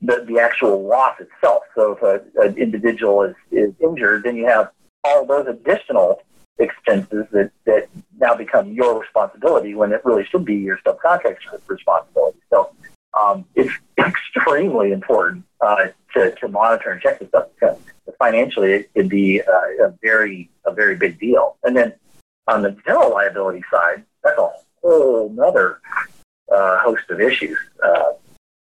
the 0.00 0.24
the 0.26 0.38
actual 0.38 0.86
loss 0.86 1.20
itself. 1.20 1.62
So 1.74 1.92
if 1.92 2.02
a, 2.02 2.42
an 2.42 2.56
individual 2.56 3.22
is 3.22 3.34
is 3.50 3.72
injured, 3.80 4.24
then 4.24 4.36
you 4.36 4.46
have 4.46 4.70
all 5.04 5.26
those 5.26 5.46
additional 5.46 6.22
expenses 6.58 7.26
that, 7.32 7.50
that 7.64 7.88
now 8.18 8.34
become 8.34 8.72
your 8.72 9.00
responsibility 9.00 9.74
when 9.74 9.92
it 9.92 10.04
really 10.04 10.24
should 10.24 10.44
be 10.44 10.54
your 10.54 10.78
subcontractor's 10.86 11.60
responsibility. 11.66 12.38
So 12.50 12.70
um, 13.18 13.44
it's 13.54 13.72
extremely 13.98 14.92
important 14.92 15.44
uh, 15.60 15.88
to, 16.14 16.34
to 16.36 16.48
monitor 16.48 16.90
and 16.90 17.00
check 17.00 17.18
this 17.18 17.28
stuff 17.28 17.48
because 17.54 17.78
financially 18.18 18.72
it 18.72 18.94
could 18.94 19.08
be 19.08 19.42
uh, 19.42 19.86
a 19.86 19.94
very 20.02 20.50
a 20.66 20.72
very 20.72 20.96
big 20.96 21.18
deal. 21.18 21.56
And 21.64 21.76
then 21.76 21.94
on 22.46 22.62
the 22.62 22.76
general 22.84 23.10
liability 23.10 23.64
side, 23.70 24.04
that's 24.22 24.38
a 24.38 24.50
whole 24.82 25.34
other 25.42 25.80
uh, 26.52 26.78
host 26.78 27.04
of 27.10 27.20
issues. 27.20 27.58
Uh, 27.82 28.12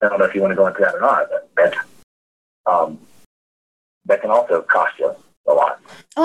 I 0.02 0.08
don't 0.08 0.18
know 0.18 0.24
if 0.24 0.34
you 0.34 0.40
want 0.40 0.52
to 0.52 0.56
go 0.56 0.66
into 0.66 0.80
that 0.80 0.94
or 0.94 1.00
not, 1.00 1.28
but 1.54 1.76
um, 2.66 2.98
that 4.06 4.20
can 4.20 4.30
also 4.30 4.62
cost 4.62 4.98
you. 4.98 5.14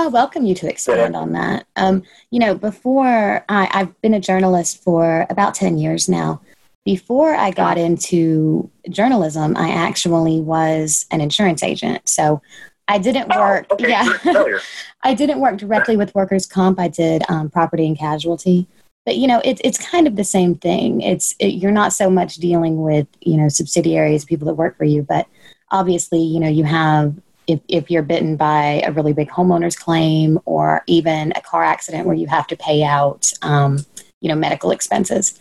Oh, 0.08 0.10
I 0.10 0.14
welcome 0.14 0.46
you 0.46 0.56
to 0.56 0.70
expand 0.70 1.18
on 1.18 1.34
that. 1.34 1.68
Um, 1.76 2.02
you 2.32 2.40
know, 2.40 2.56
before 2.56 3.44
I, 3.50 3.70
I've 3.74 4.02
been 4.02 4.14
a 4.14 4.22
journalist 4.22 4.82
for 4.82 5.28
about 5.30 5.54
10 5.54 5.78
years 5.78 6.08
now. 6.08 6.40
Before 6.86 7.36
I 7.36 7.52
got 7.52 7.78
into 7.78 8.72
journalism, 8.90 9.58
I 9.58 9.70
actually 9.72 10.40
was 10.40 11.06
an 11.12 11.20
insurance 11.20 11.62
agent. 11.62 12.08
So 12.08 12.42
I 12.88 13.00
didn't 13.00 13.34
oh, 13.36 13.38
work. 13.38 13.68
Oh, 13.70 13.74
okay. 13.74 13.90
Yeah, 13.90 14.60
I 15.04 15.14
didn't 15.14 15.42
work 15.42 15.58
directly 15.58 15.98
with 15.98 16.16
workers' 16.16 16.46
comp. 16.46 16.80
I 16.80 16.88
did 16.88 17.24
um, 17.28 17.50
property 17.50 17.86
and 17.86 18.00
casualty. 18.00 18.66
But 19.06 19.18
you 19.18 19.28
know, 19.28 19.42
it's 19.44 19.60
it's 19.62 19.78
kind 19.78 20.08
of 20.08 20.16
the 20.16 20.24
same 20.24 20.56
thing. 20.56 21.02
It's 21.02 21.36
it, 21.40 21.56
you're 21.56 21.72
not 21.72 21.92
so 21.92 22.10
much 22.10 22.36
dealing 22.36 22.82
with 22.82 23.08
you 23.20 23.36
know 23.36 23.50
subsidiaries, 23.50 24.24
people 24.24 24.48
that 24.48 24.54
work 24.54 24.78
for 24.78 24.86
you, 24.86 25.04
but 25.04 25.28
obviously, 25.70 26.22
you 26.22 26.40
know, 26.40 26.48
you 26.48 26.64
have 26.64 27.14
if, 27.48 27.60
if 27.68 27.90
you're 27.90 28.04
bitten 28.04 28.36
by 28.36 28.82
a 28.86 28.92
really 28.92 29.14
big 29.14 29.30
homeowner's 29.30 29.76
claim 29.76 30.40
or 30.46 30.84
even 30.88 31.32
a 31.36 31.42
car 31.42 31.64
accident 31.64 32.06
where 32.06 32.16
you 32.16 32.28
have 32.28 32.48
to 32.48 32.58
pay 32.58 32.84
out, 32.84 33.32
um, 33.42 33.86
you 34.22 34.30
know, 34.30 34.36
medical 34.36 34.72
expenses 34.72 35.40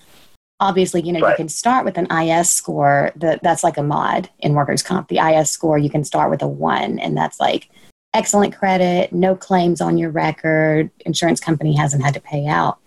obviously 0.60 1.02
you 1.02 1.12
know 1.12 1.20
right. 1.20 1.30
you 1.32 1.36
can 1.36 1.48
start 1.48 1.84
with 1.84 1.98
an 1.98 2.06
is 2.10 2.50
score 2.50 3.12
that 3.16 3.42
that's 3.42 3.62
like 3.62 3.76
a 3.76 3.82
mod 3.82 4.28
in 4.40 4.54
workers 4.54 4.82
comp 4.82 5.08
the 5.08 5.18
is 5.18 5.50
score 5.50 5.76
you 5.76 5.90
can 5.90 6.04
start 6.04 6.30
with 6.30 6.42
a 6.42 6.48
one 6.48 6.98
and 6.98 7.16
that's 7.16 7.38
like 7.38 7.68
excellent 8.14 8.56
credit 8.56 9.12
no 9.12 9.36
claims 9.36 9.80
on 9.80 9.98
your 9.98 10.10
record 10.10 10.90
insurance 11.04 11.40
company 11.40 11.76
hasn't 11.76 12.02
had 12.02 12.14
to 12.14 12.20
pay 12.20 12.46
out 12.46 12.78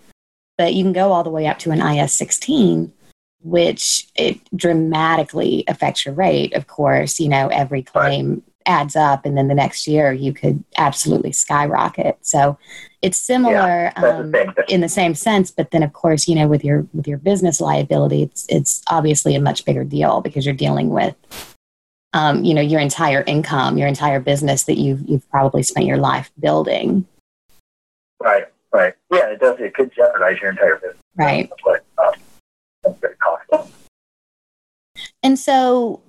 but 0.58 0.74
you 0.74 0.84
can 0.84 0.94
go 0.94 1.12
all 1.12 1.24
the 1.24 1.30
way 1.30 1.46
up 1.46 1.60
to 1.60 1.72
an 1.72 1.82
is 1.82 2.12
16 2.12 2.92
which 3.42 4.08
it 4.16 4.40
dramatically 4.56 5.64
affects 5.68 6.06
your 6.06 6.16
rate 6.16 6.54
of 6.56 6.66
course 6.68 7.20
you 7.20 7.30
know 7.30 7.48
every 7.50 7.84
claim. 7.84 8.42
Adds 8.70 8.96
up, 8.96 9.26
and 9.26 9.38
then 9.38 9.48
the 9.48 9.56
next 9.56 9.88
year 9.88 10.14
you 10.14 10.32
could 10.32 10.64
absolutely 10.78 11.32
skyrocket. 11.32 12.18
So 12.22 12.58
it's 13.02 13.18
similar 13.18 13.92
Yeah, 13.98 14.18
um, 14.20 14.34
in 14.70 14.82
the 14.82 14.88
same 14.88 15.16
sense, 15.16 15.52
but 15.52 15.72
then 15.72 15.84
of 15.84 15.92
course, 15.94 16.28
you 16.28 16.36
know, 16.36 16.48
with 16.48 16.64
your 16.64 16.88
with 16.94 17.08
your 17.08 17.18
business 17.18 17.60
liability, 17.60 18.24
it's 18.24 18.46
it's 18.48 18.82
obviously 18.88 19.36
a 19.36 19.42
much 19.42 19.66
bigger 19.66 19.84
deal 19.84 20.22
because 20.22 20.46
you're 20.46 20.56
dealing 20.56 20.90
with 20.90 21.16
um, 22.14 22.44
you 22.44 22.54
know 22.54 22.62
your 22.62 22.80
entire 22.80 23.24
income, 23.24 23.78
your 23.78 23.88
entire 23.88 24.20
business 24.20 24.64
that 24.64 24.78
you've 24.78 25.02
you've 25.10 25.30
probably 25.30 25.64
spent 25.64 25.86
your 25.86 25.98
life 25.98 26.32
building. 26.40 27.06
Right, 28.22 28.46
right. 28.72 28.94
Yeah, 29.12 29.28
it 29.32 29.40
does. 29.40 29.60
It 29.60 29.74
could 29.74 29.92
jeopardize 29.94 30.40
your 30.42 30.52
entire 30.52 30.76
business. 30.76 30.98
Right. 31.16 31.50
But 31.66 31.84
um, 31.98 32.14
that's 32.84 33.00
very 33.00 33.16
costly. 33.16 33.72
And 35.24 35.38
so, 35.38 36.02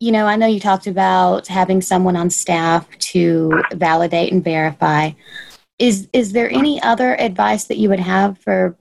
you 0.00 0.12
know, 0.12 0.26
I 0.26 0.36
know 0.36 0.46
you 0.46 0.60
talked 0.60 0.86
about 0.86 1.46
having 1.46 1.80
someone 1.80 2.16
on 2.16 2.30
staff 2.30 2.86
to 2.98 3.62
validate 3.72 4.32
and 4.32 4.44
verify. 4.44 5.12
Is 5.78 6.08
is 6.12 6.32
there 6.32 6.50
any 6.50 6.82
other 6.82 7.14
advice 7.16 7.64
that 7.64 7.78
you 7.78 7.88
would 7.88 8.00
have 8.00 8.38
for 8.38 8.76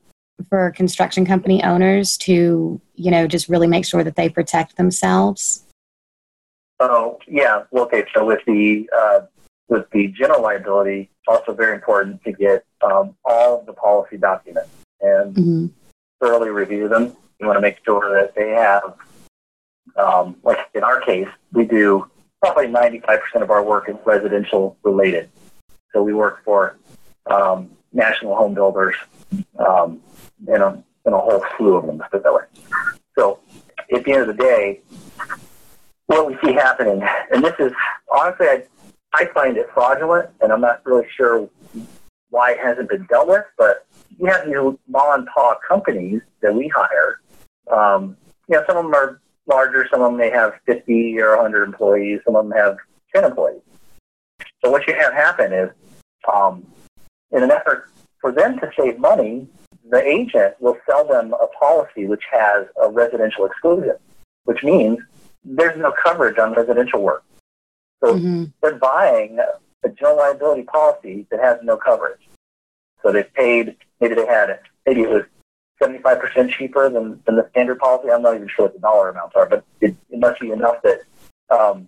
for 0.50 0.72
construction 0.72 1.25
company 1.25 1.63
owners 1.63 2.17
to, 2.17 2.81
you 2.95 3.12
know, 3.12 3.27
just 3.27 3.48
really 3.48 3.67
make 3.67 3.86
sure 3.86 4.03
that 4.03 4.15
they 4.15 4.29
protect 4.29 4.77
themselves? 4.77 5.63
Oh, 6.79 7.19
yeah. 7.27 7.63
Okay. 7.74 8.05
So 8.13 8.25
with 8.25 8.43
the 8.45 8.89
uh, 8.95 9.22
with 9.69 9.89
the 9.91 10.07
general 10.10 10.41
liability, 10.41 11.10
it's 11.10 11.27
also 11.27 11.53
very 11.53 11.75
important 11.75 12.24
to 12.25 12.34
get 12.34 12.65
um, 12.81 13.15
all 13.24 13.60
of 13.60 13.65
the 13.65 13.74
policy 13.74 14.17
documents 14.17 14.69
and 15.01 15.36
hmm 15.36 15.65
thoroughly 16.22 16.50
review 16.50 16.88
them. 16.88 17.15
You 17.39 17.48
want 17.48 17.57
to 17.57 17.62
make 17.62 17.77
sure 17.84 18.13
that 18.13 18.34
they 18.36 18.51
have, 18.51 18.95
um, 19.98 20.36
like 20.44 20.60
in 20.74 20.84
our 20.84 21.01
case, 21.01 21.27
we 21.51 21.65
do 21.65 22.10
probably 22.42 22.68
95% 22.68 23.42
of 23.42 23.50
our 23.50 23.63
work 23.63 23.89
is 23.89 23.96
residential 24.06 24.77
related. 24.84 25.30
So 25.94 26.04
we 26.04 26.13
work 26.13 26.44
for 26.44 26.77
um, 27.27 27.72
national 27.94 28.36
home 28.36 28.54
builders 28.54 28.96
um, 29.58 30.01
and, 30.48 30.62
a, 30.62 30.84
and 31.06 31.15
a 31.15 31.18
whole 31.18 31.44
slew 31.58 31.75
of 31.75 31.86
them, 31.86 32.01
put 32.12 32.24
that 32.24 32.34
way. 32.34 32.44
So 33.18 33.39
at 33.94 34.04
the 34.04 34.12
end 34.12 34.22
of 34.22 34.27
the 34.27 34.34
day, 34.34 34.82
what 36.08 36.27
we 36.27 36.38
see 36.44 36.54
happening, 36.54 37.01
and 37.32 37.44
this 37.44 37.56
is 37.60 37.72
honestly, 38.13 38.48
I, 38.48 38.63
I 39.13 39.25
find 39.34 39.58
it 39.58 39.68
fraudulent, 39.74 40.30
and 40.42 40.51
I'm 40.51 40.62
not 40.62 40.86
really 40.86 41.08
sure 41.15 41.50
why 42.30 42.51
it 42.51 42.60
hasn't 42.60 42.89
been 42.89 43.06
dealt 43.06 43.27
with, 43.27 43.46
but 43.58 43.88
you 44.20 44.25
have 44.27 44.46
these 44.46 44.56
mom 44.88 45.20
and 45.20 45.27
pop 45.27 45.62
companies 45.68 46.22
that 46.42 46.54
we 46.54 46.68
hire. 46.68 47.22
Um, 47.72 48.18
you 48.48 48.56
know, 48.56 48.63
some 48.68 48.77
of 48.77 48.84
them 48.84 48.94
are 48.94 49.22
larger, 49.48 49.88
some 49.90 50.02
of 50.02 50.12
them 50.12 50.18
may 50.18 50.30
have 50.30 50.54
50 50.66 51.20
or 51.20 51.36
100 51.36 51.64
employees, 51.64 52.20
some 52.25 52.36
of 52.36 52.48
them 52.48 52.58
have 52.58 52.78
10 53.14 53.24
employees. 53.25 53.62
So 54.64 54.72
what 54.72 54.88
you 54.88 54.96
have 54.96 55.14
happen 55.14 55.54
is, 55.54 55.70
um, 56.32 56.66
in 57.32 57.44
an 57.44 57.52
effort 57.52 57.90
for 58.20 58.32
them 58.32 58.60
to 58.60 58.72
save 58.78 59.00
money, 59.00 59.48
the 59.90 60.02
agent 60.04 60.56
will 60.60 60.78
sell 60.90 61.08
them 61.08 61.34
a 61.34 61.48
policy 61.60 62.08
which 62.08 62.24
has 62.32 62.66
a 62.82 62.90
residential 62.90 63.46
exclusion, 63.46 63.96
which 64.46 64.64
means 64.64 64.98
there's 65.44 65.78
no 65.78 65.94
coverage 66.04 66.40
on 66.40 66.54
residential 66.54 67.02
work. 67.02 67.24
So 68.04 68.18
hmm 68.18 68.46
they're 68.62 68.75
buying 68.75 69.38
a 69.84 69.90
general 69.90 70.18
liability 70.18 70.64
policy 70.64 71.28
that 71.30 71.40
has 71.40 71.60
no 71.62 71.78
coverage. 71.78 72.28
So 73.04 73.12
they've 73.12 73.32
paid, 73.34 73.75
maybe 74.02 74.16
they 74.16 74.25
had, 74.25 74.50
it, 74.50 74.62
maybe 74.88 75.02
it 75.02 75.10
was 75.10 75.24
75% 75.82 76.50
cheaper 76.50 76.89
than, 76.89 77.22
than 77.25 77.36
the 77.36 77.48
standard 77.51 77.79
policy. 77.79 78.10
I'm 78.10 78.22
not 78.22 78.36
even 78.36 78.48
sure 78.48 78.65
what 78.65 78.74
the 78.74 78.79
dollar 78.79 79.10
amounts 79.10 79.36
are, 79.36 79.46
but 79.46 79.65
it, 79.82 79.96
it 80.10 80.20
must 80.20 80.39
be 80.39 80.51
enough 80.51 80.82
that 80.84 81.01
um, 81.50 81.88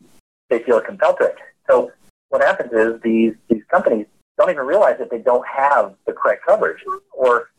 they 0.50 0.60
feel 0.60 0.80
compelled 0.82 1.18
to 1.20 1.28
it. 1.28 1.36
So 1.70 1.92
what 2.30 2.42
happens 2.42 2.72
is 2.74 3.02
these, 3.02 3.34
these 3.50 3.64
companies 3.72 4.06
don't 4.38 4.50
even 4.50 4.66
realize 4.66 4.98
that 5.00 5.10
they 5.10 5.20
don't 5.20 5.46
have 5.48 5.96
the 6.06 6.14
correct 6.14 6.46
coverage. 6.46 6.84
Or, 7.14 7.50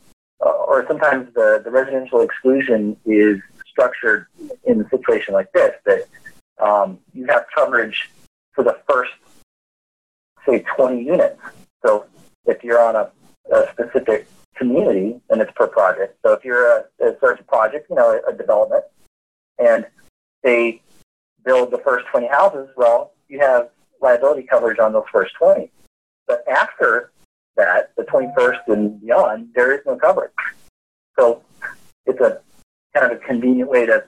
uh, 0.45 0.51
or 0.51 0.87
sometimes 0.87 1.33
the, 1.35 1.61
the 1.65 1.71
residential 1.71 2.21
exclusion 2.21 2.97
is 3.05 3.41
structured 3.67 4.27
in 4.65 4.81
a 4.81 4.89
situation 4.91 5.35
like 5.35 5.51
this, 5.53 5.73
that 5.87 6.05
um, 6.61 6.99
you 7.15 7.27
have 7.27 7.47
coverage 7.55 8.11
for 8.53 8.65
the 8.65 8.79
first, 8.89 9.13
say, 10.47 10.65
20 10.77 11.03
units. 11.03 11.41
So 11.85 12.07
if 12.47 12.63
you're 12.63 12.81
on 12.81 12.97
a, 12.97 13.11
a 13.55 13.69
specific 13.73 14.29
community, 14.59 15.21
and 15.31 15.41
it's 15.41 15.53
per 15.55 15.67
project. 15.67 16.19
So 16.25 16.33
if 16.33 16.45
you're 16.45 16.67
a, 16.67 16.85
a 17.01 17.17
certain 17.21 17.45
project, 17.47 17.89
you 17.89 17.97
know, 17.97 18.21
a, 18.27 18.31
a 18.31 18.37
development, 18.37 18.85
and 19.59 19.87
they 20.43 20.83
build 21.45 21.71
the 21.71 21.79
first 21.79 22.07
20 22.11 22.27
houses, 22.29 22.69
well, 22.77 23.13
you 23.29 23.41
have 23.41 23.71
liability 24.01 24.43
coverage 24.43 24.79
on 24.79 24.93
those 24.93 25.05
first 25.13 25.35
20. 25.37 25.71
But 26.27 26.45
after 26.49 27.11
that, 27.57 27.93
the 27.97 28.05
21st 28.05 28.69
and 28.69 29.01
beyond, 29.01 29.49
there 29.55 29.75
is 29.75 29.81
no 29.87 29.97
coverage. 29.97 30.33
So 31.19 31.43
it's 32.07 32.21
a 32.21 32.41
kind 32.95 33.13
of 33.13 33.19
a 33.19 33.21
convenient 33.21 33.71
way 33.71 33.87
to 33.87 34.05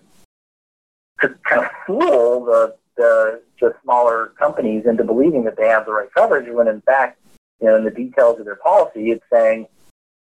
to 1.20 1.28
kind 1.46 1.62
of 1.62 1.70
fool 1.86 2.44
the, 2.46 2.74
the 2.96 3.42
the 3.60 3.74
smaller 3.82 4.32
companies 4.38 4.86
into 4.86 5.04
believing 5.04 5.44
that 5.44 5.56
they 5.56 5.68
have 5.68 5.84
the 5.84 5.92
right 5.92 6.08
coverage 6.14 6.48
when 6.50 6.66
in 6.66 6.80
fact, 6.82 7.20
you 7.60 7.66
know, 7.66 7.76
in 7.76 7.84
the 7.84 7.90
details 7.90 8.38
of 8.38 8.46
their 8.46 8.56
policy, 8.56 9.10
it's 9.10 9.24
saying 9.30 9.66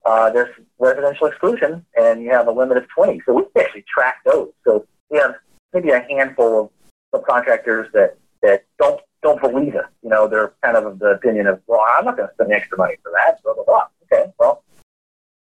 uh, 0.05 0.31
there's 0.31 0.55
residential 0.79 1.27
exclusion 1.27 1.85
and 1.97 2.23
you 2.23 2.31
have 2.31 2.47
a 2.47 2.51
limit 2.51 2.77
of 2.77 2.89
20. 2.89 3.23
So 3.27 3.35
we 3.35 3.61
actually 3.61 3.85
track 3.93 4.17
those. 4.25 4.51
So 4.65 4.87
we 5.11 5.19
have 5.19 5.35
maybe 5.73 5.91
a 5.91 6.01
handful 6.11 6.71
of 7.15 7.23
subcontractors 7.23 7.91
that, 7.93 8.17
that 8.43 8.65
don't 8.79 9.01
don't 9.23 9.41
believe 9.41 9.75
it. 9.75 9.87
You 10.03 10.11
know, 10.11 10.29
they're 10.29 10.53
kind 10.63 10.77
of 10.77 10.85
of 10.85 10.99
the 10.99 11.13
opinion 11.13 11.47
of, 11.47 11.61
well, 11.67 11.83
I'm 11.97 12.05
not 12.05 12.17
going 12.17 12.29
to 12.29 12.35
spend 12.35 12.53
extra 12.53 12.77
money 12.77 12.97
for 13.03 13.11
that, 13.13 13.43
blah, 13.43 13.55
blah, 13.55 13.65
blah. 13.65 13.87
Okay, 14.05 14.31
well, 14.39 14.63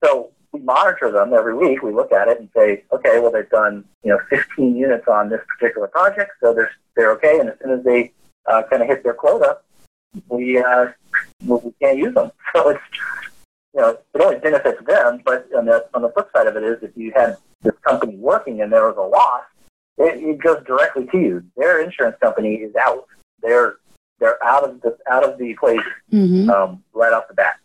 so 0.02 0.32
we 0.50 0.60
monitor 0.60 1.12
them 1.12 1.34
every 1.34 1.54
week. 1.54 1.82
We 1.82 1.92
look 1.92 2.10
at 2.10 2.26
it 2.26 2.40
and 2.40 2.48
say, 2.56 2.84
okay, 2.90 3.20
well, 3.20 3.30
they've 3.30 3.48
done, 3.50 3.84
you 4.02 4.10
know, 4.10 4.18
15 4.30 4.74
units 4.74 5.06
on 5.06 5.28
this 5.28 5.42
particular 5.58 5.88
project, 5.88 6.32
so 6.42 6.54
they're, 6.54 6.72
they're 6.96 7.12
okay. 7.12 7.38
And 7.38 7.50
as 7.50 7.56
soon 7.62 7.78
as 7.78 7.84
they 7.84 8.12
uh, 8.46 8.62
kind 8.70 8.80
of 8.80 8.88
hit 8.88 9.04
their 9.04 9.12
quota, 9.12 9.58
we, 10.28 10.58
uh, 10.58 10.86
we 11.44 11.74
can't 11.80 11.98
use 11.98 12.14
them. 12.14 12.32
So 12.54 12.70
it's, 12.70 12.80
you 13.76 13.82
know, 13.82 13.90
it 13.90 14.20
only 14.22 14.38
benefits 14.38 14.82
them, 14.86 15.20
but 15.22 15.46
on 15.54 15.66
the, 15.66 15.86
on 15.92 16.00
the 16.00 16.08
flip 16.08 16.30
side 16.34 16.46
of 16.46 16.56
it 16.56 16.62
is 16.64 16.82
if 16.82 16.96
you 16.96 17.12
had 17.14 17.36
this 17.62 17.74
company 17.86 18.16
working 18.16 18.62
and 18.62 18.72
there 18.72 18.86
was 18.86 18.96
a 18.96 19.02
loss, 19.02 19.42
it, 19.98 20.22
it 20.24 20.38
goes 20.42 20.64
directly 20.66 21.06
to 21.12 21.18
you. 21.18 21.44
Their 21.58 21.82
insurance 21.82 22.16
company 22.22 22.54
is 22.54 22.74
out. 22.76 23.06
They're 23.42 23.76
they're 24.18 24.42
out 24.42 24.64
of 24.64 24.80
the 24.80 24.96
out 25.10 25.24
of 25.24 25.38
the 25.38 25.50
equation 25.50 25.84
hmm 26.10 26.48
um, 26.48 26.82
right 26.94 27.12
off 27.12 27.28
the 27.28 27.34
bat. 27.34 27.56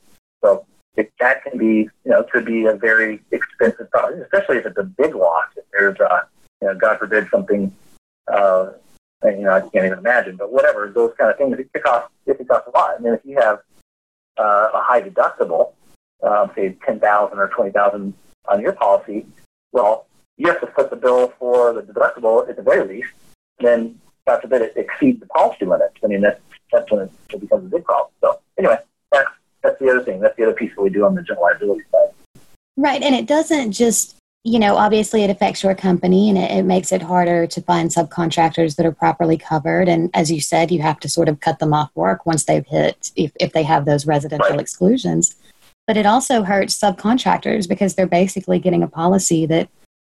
So 0.44 0.66
it, 0.98 1.14
that 1.22 1.44
can 1.44 1.58
be 1.58 1.90
you 2.04 2.12
know 2.12 2.24
could 2.24 2.46
be 2.46 2.66
a 2.66 2.74
very 2.74 3.22
expensive 3.32 3.90
problem, 3.90 4.22
especially 4.22 4.58
if 4.58 4.66
it's 4.66 4.78
a 4.78 4.84
big 4.84 5.16
loss. 5.16 5.46
If 5.56 5.64
there's 5.72 5.98
a 6.00 6.28
you 6.62 6.68
know 6.68 6.76
God 6.76 7.00
forbid 7.00 7.30
something 7.32 7.74
uh, 8.28 8.72
you 9.24 9.44
know 9.44 9.54
I 9.54 9.62
can't 9.62 9.86
even 9.86 10.00
imagine, 10.00 10.36
but 10.36 10.52
whatever 10.52 10.92
those 10.94 11.14
kind 11.18 11.32
of 11.32 11.38
things 11.38 11.58
it 11.58 11.72
could 11.72 11.84
cost 11.84 12.12
it 12.26 12.38
could 12.38 12.50
cost 12.50 12.68
a 12.68 12.78
lot. 12.78 12.98
And 12.98 13.06
then 13.06 13.14
if 13.14 13.22
you 13.24 13.38
have 13.40 13.60
uh, 14.38 14.70
a 14.74 14.82
high 14.82 15.02
deductible, 15.02 15.72
um, 16.24 16.52
say 16.56 16.78
ten 16.86 17.00
thousand 17.00 17.40
or 17.40 17.48
twenty 17.50 17.72
thousand 17.72 18.14
on 18.48 18.62
your 18.62 18.74
policy, 18.74 19.26
well 19.72 20.08
you 20.38 20.48
have 20.48 20.62
to 20.62 20.68
foot 20.68 20.90
the 20.90 20.96
bill 20.96 21.32
for 21.38 21.72
the 21.74 21.82
deductible 21.82 22.50
at 22.50 22.56
the 22.56 22.64
very 22.64 22.88
least. 22.88 23.12
Then 23.60 24.00
God 24.26 24.42
forbid 24.42 24.64
it 24.64 24.74
exceeds 24.76 25.20
the 25.20 25.28
policy 25.28 25.66
limits. 25.66 25.94
I 26.04 26.08
mean, 26.08 26.22
that's, 26.22 26.40
that's 26.72 26.90
when 26.92 27.02
it, 27.02 27.12
it 27.32 27.42
becomes 27.42 27.66
a 27.66 27.70
big 27.70 27.86
problem. 27.86 28.12
So 28.22 28.40
anyway, 28.58 28.78
that's, 29.12 29.30
that's 29.62 29.78
the 29.80 29.90
other 29.90 30.04
thing. 30.04 30.20
That's 30.20 30.36
the 30.38 30.44
other 30.44 30.54
piece 30.54 30.74
that 30.76 30.82
we 30.82 30.90
do 30.90 31.06
on 31.06 31.14
the 31.14 31.22
general 31.22 31.44
liability 31.44 31.84
side. 31.92 32.10
Right. 32.76 33.04
And 33.04 33.14
it 33.14 33.28
doesn't 33.28 33.74
just, 33.74 34.16
you 34.44 34.58
know, 34.58 34.78
obviously 34.78 35.24
it 35.24 35.30
affects 35.30 35.62
your 35.62 35.76
company 35.76 36.30
and 36.30 36.38
it, 36.40 36.50
it 36.50 36.64
makes 36.64 36.92
it 36.92 37.04
harder 37.04 37.46
to 37.46 37.62
find 37.62 37.92
subcontractors 37.92 38.78
that 38.78 38.86
are 38.86 38.92
properly 38.92 39.38
covered. 39.38 39.88
And 39.88 40.10
as 40.16 40.32
you 40.32 40.42
said, 40.42 40.72
you 40.72 40.82
have 40.82 41.00
to 41.02 41.10
sort 41.10 41.30
of 41.30 41.40
cut 41.40 41.60
them 41.60 41.74
off 41.74 41.92
work 41.94 42.26
once 42.26 42.46
they've 42.46 42.66
hit, 42.66 43.12
if, 43.16 43.32
if 43.40 43.54
they 43.54 43.64
have 43.64 43.86
those 43.86 44.08
residential 44.08 44.50
Right. 44.50 44.60
exclusions. 44.60 45.36
But 45.88 45.98
it 45.98 46.06
also 46.06 46.44
hurts 46.44 46.78
subcontractors 46.80 47.68
because 47.68 47.96
they're 47.96 48.08
basically 48.08 48.60
getting 48.60 48.84
a 48.84 48.88
policy 48.88 49.46
that 49.48 49.70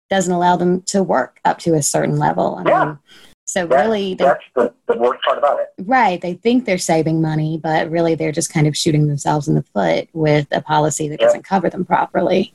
doesn't 0.09 0.33
allow 0.33 0.55
them 0.55 0.81
to 0.83 1.01
work 1.01 1.39
up 1.45 1.57
to 1.59 1.73
a 1.73 1.81
certain 1.81 2.17
level. 2.17 2.61
I 2.65 2.69
Yeah. 2.69 2.85
mean, 2.85 2.99
so 3.45 3.65
That- 3.65 3.75
really, 3.83 4.13
they 4.13 4.25
That's 4.25 4.43
the, 4.55 4.73
the 4.87 4.97
worst 4.97 5.23
part 5.23 5.37
about 5.37 5.59
it. 5.59 5.73
Right. 5.83 6.21
They 6.21 6.35
think 6.35 6.65
they're 6.65 6.77
saving 6.77 7.21
money, 7.21 7.59
but 7.61 7.89
really 7.89 8.15
they're 8.15 8.31
just 8.31 8.53
kind 8.53 8.67
of 8.67 8.77
shooting 8.77 9.07
themselves 9.07 9.47
in 9.47 9.55
the 9.55 9.63
foot 9.63 10.07
with 10.13 10.47
a 10.51 10.61
policy 10.61 11.07
that 11.09 11.19
Yeah. 11.19 11.27
doesn't 11.27 11.43
cover 11.43 11.69
them 11.69 11.85
properly. 11.85 12.53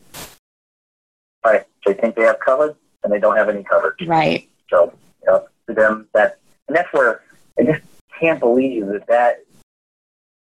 Right. 1.44 1.64
They 1.84 1.94
think 1.94 2.14
they 2.16 2.22
have 2.22 2.38
coverage 2.40 2.76
and 3.02 3.12
they 3.12 3.18
don't 3.18 3.36
have 3.36 3.48
any 3.48 3.64
coverage. 3.64 4.06
Right. 4.06 4.48
So, 4.68 4.92
you 5.22 5.30
know, 5.32 5.46
to 5.68 5.74
them, 5.74 6.08
that, 6.14 6.38
and 6.68 6.76
that's 6.76 6.92
where 6.92 7.22
I 7.58 7.64
just 7.64 7.82
can't 8.18 8.38
believe 8.38 8.86
that 8.86 9.06
that 9.08 9.40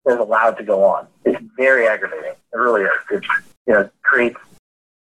is 0.07 0.17
allowed 0.17 0.53
to 0.59 0.65
go 0.65 0.85
on. 0.85 1.07
It's 1.25 1.43
very 1.57 1.89
aggravating. 1.89 2.33
It 2.53 2.57
really 2.57 2.83
is. 2.83 2.91
It, 3.11 3.25
you 3.67 3.73
know, 3.75 3.91
creates, 4.03 4.37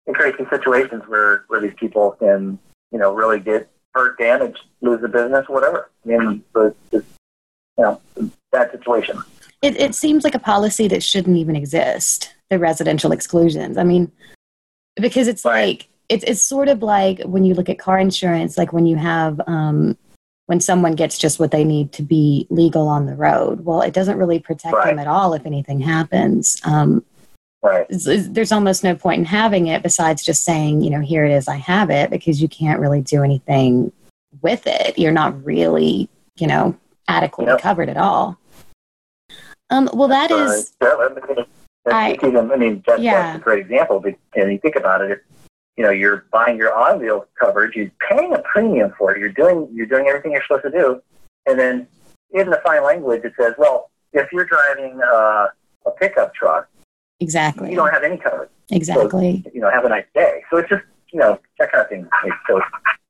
it 0.05 0.15
creates 0.15 0.37
these 0.37 0.49
situations 0.49 1.03
where, 1.07 1.45
where 1.47 1.59
these 1.59 1.73
people 1.75 2.11
can, 2.11 2.59
you 2.91 2.99
know, 2.99 3.13
really 3.13 3.39
get 3.39 3.69
hurt, 3.93 4.17
damaged, 4.17 4.61
lose 4.81 5.01
the 5.01 5.07
business, 5.07 5.47
whatever. 5.49 5.89
I 6.05 6.09
mean, 6.09 6.43
but 6.53 6.75
it's, 6.91 7.07
you 7.77 7.83
know, 7.83 8.01
that 8.51 8.71
situation. 8.71 9.17
It, 9.61 9.79
it 9.79 9.95
seems 9.95 10.23
like 10.23 10.35
a 10.35 10.39
policy 10.39 10.87
that 10.87 11.03
shouldn't 11.03 11.37
even 11.37 11.55
exist. 11.55 12.33
The 12.49 12.59
residential 12.59 13.13
exclusions. 13.13 13.77
I 13.77 13.83
mean, 13.85 14.11
because 14.97 15.29
it's 15.29 15.45
Right. 15.45 15.67
like 15.79 15.87
it's 16.09 16.25
it's 16.25 16.41
sort 16.41 16.67
of 16.67 16.83
like 16.83 17.21
when 17.21 17.45
you 17.45 17.53
look 17.53 17.69
at 17.69 17.79
car 17.79 17.97
insurance, 17.97 18.57
like 18.57 18.73
when 18.73 18.85
you 18.85 18.97
have 18.97 19.39
um, 19.47 19.97
when 20.47 20.59
someone 20.59 20.93
gets 20.95 21.17
just 21.17 21.39
what 21.39 21.51
they 21.51 21.63
need 21.63 21.91
to 21.93 22.03
be 22.03 22.47
legal 22.49 22.87
on 22.87 23.05
the 23.05 23.15
road. 23.15 23.63
Well, 23.63 23.81
it 23.81 23.93
doesn't 23.93 24.17
really 24.17 24.39
protect 24.39 24.75
Right. 24.75 24.87
them 24.87 24.99
at 24.99 25.07
all 25.07 25.33
if 25.33 25.45
anything 25.45 25.79
happens. 25.79 26.59
Um, 26.65 27.05
Right. 27.63 27.85
there's 27.89 28.51
almost 28.51 28.83
no 28.83 28.95
point 28.95 29.19
in 29.19 29.25
having 29.25 29.67
it 29.67 29.83
besides 29.83 30.23
just 30.23 30.43
saying, 30.43 30.81
you 30.81 30.89
know, 30.89 30.99
here 30.99 31.25
it 31.25 31.31
is, 31.31 31.47
I 31.47 31.57
have 31.57 31.91
it, 31.91 32.09
because 32.09 32.41
you 32.41 32.47
can't 32.49 32.79
really 32.79 33.01
do 33.01 33.23
anything 33.23 33.91
with 34.41 34.65
it. 34.65 34.97
You're 34.97 35.11
not 35.11 35.45
really, 35.45 36.09
you 36.37 36.47
know, 36.47 36.75
adequately 37.07 37.51
Yep. 37.53 37.61
covered 37.61 37.89
at 37.89 37.97
all. 37.97 38.37
Um, 39.69 39.89
well, 39.93 40.07
that 40.07 40.31
is, 40.31 40.73
I 40.81 41.09
mean, 41.09 41.45
that's 41.85 42.23
I- 42.23 42.55
mean, 42.57 42.83
that, 42.87 42.99
Yeah. 42.99 43.21
that's 43.21 43.37
a 43.37 43.41
great 43.41 43.59
example. 43.59 43.99
But, 43.99 44.15
and 44.35 44.51
you 44.51 44.57
think 44.57 44.75
about 44.75 45.01
it, 45.01 45.23
you 45.81 45.87
know, 45.87 45.91
you're 45.93 46.25
buying 46.31 46.57
your 46.57 46.77
automobile 46.77 47.25
coverage, 47.39 47.75
you're 47.75 47.89
paying 48.07 48.35
a 48.35 48.43
premium 48.53 48.93
for 48.99 49.15
it. 49.15 49.19
You're 49.19 49.29
doing, 49.29 49.67
you're 49.73 49.87
doing 49.87 50.05
everything 50.07 50.31
you're 50.31 50.43
supposed 50.43 50.61
to 50.61 50.69
do. 50.69 51.01
And 51.47 51.57
then 51.59 51.87
in 52.29 52.51
the 52.51 52.61
fine 52.63 52.83
language, 52.83 53.23
it 53.23 53.33
says, 53.35 53.55
well, 53.57 53.89
if 54.13 54.31
you're 54.31 54.45
driving 54.45 55.01
uh, 55.01 55.47
a 55.87 55.91
pickup 55.99 56.35
truck, 56.35 56.69
exactly, 57.19 57.71
you 57.71 57.75
don't 57.75 57.89
have 57.89 58.03
any 58.03 58.17
coverage. 58.17 58.51
exactly. 58.69 59.43
You 59.55 59.61
know, 59.61 59.71
have 59.71 59.83
a 59.83 59.89
nice 59.89 60.05
day. 60.13 60.43
So 60.51 60.57
it's 60.57 60.69
just, 60.69 60.83
you 61.11 61.19
know, 61.19 61.39
that 61.57 61.71
kind 61.71 61.81
of 61.83 61.89
thing. 61.89 62.07
so 62.47 62.61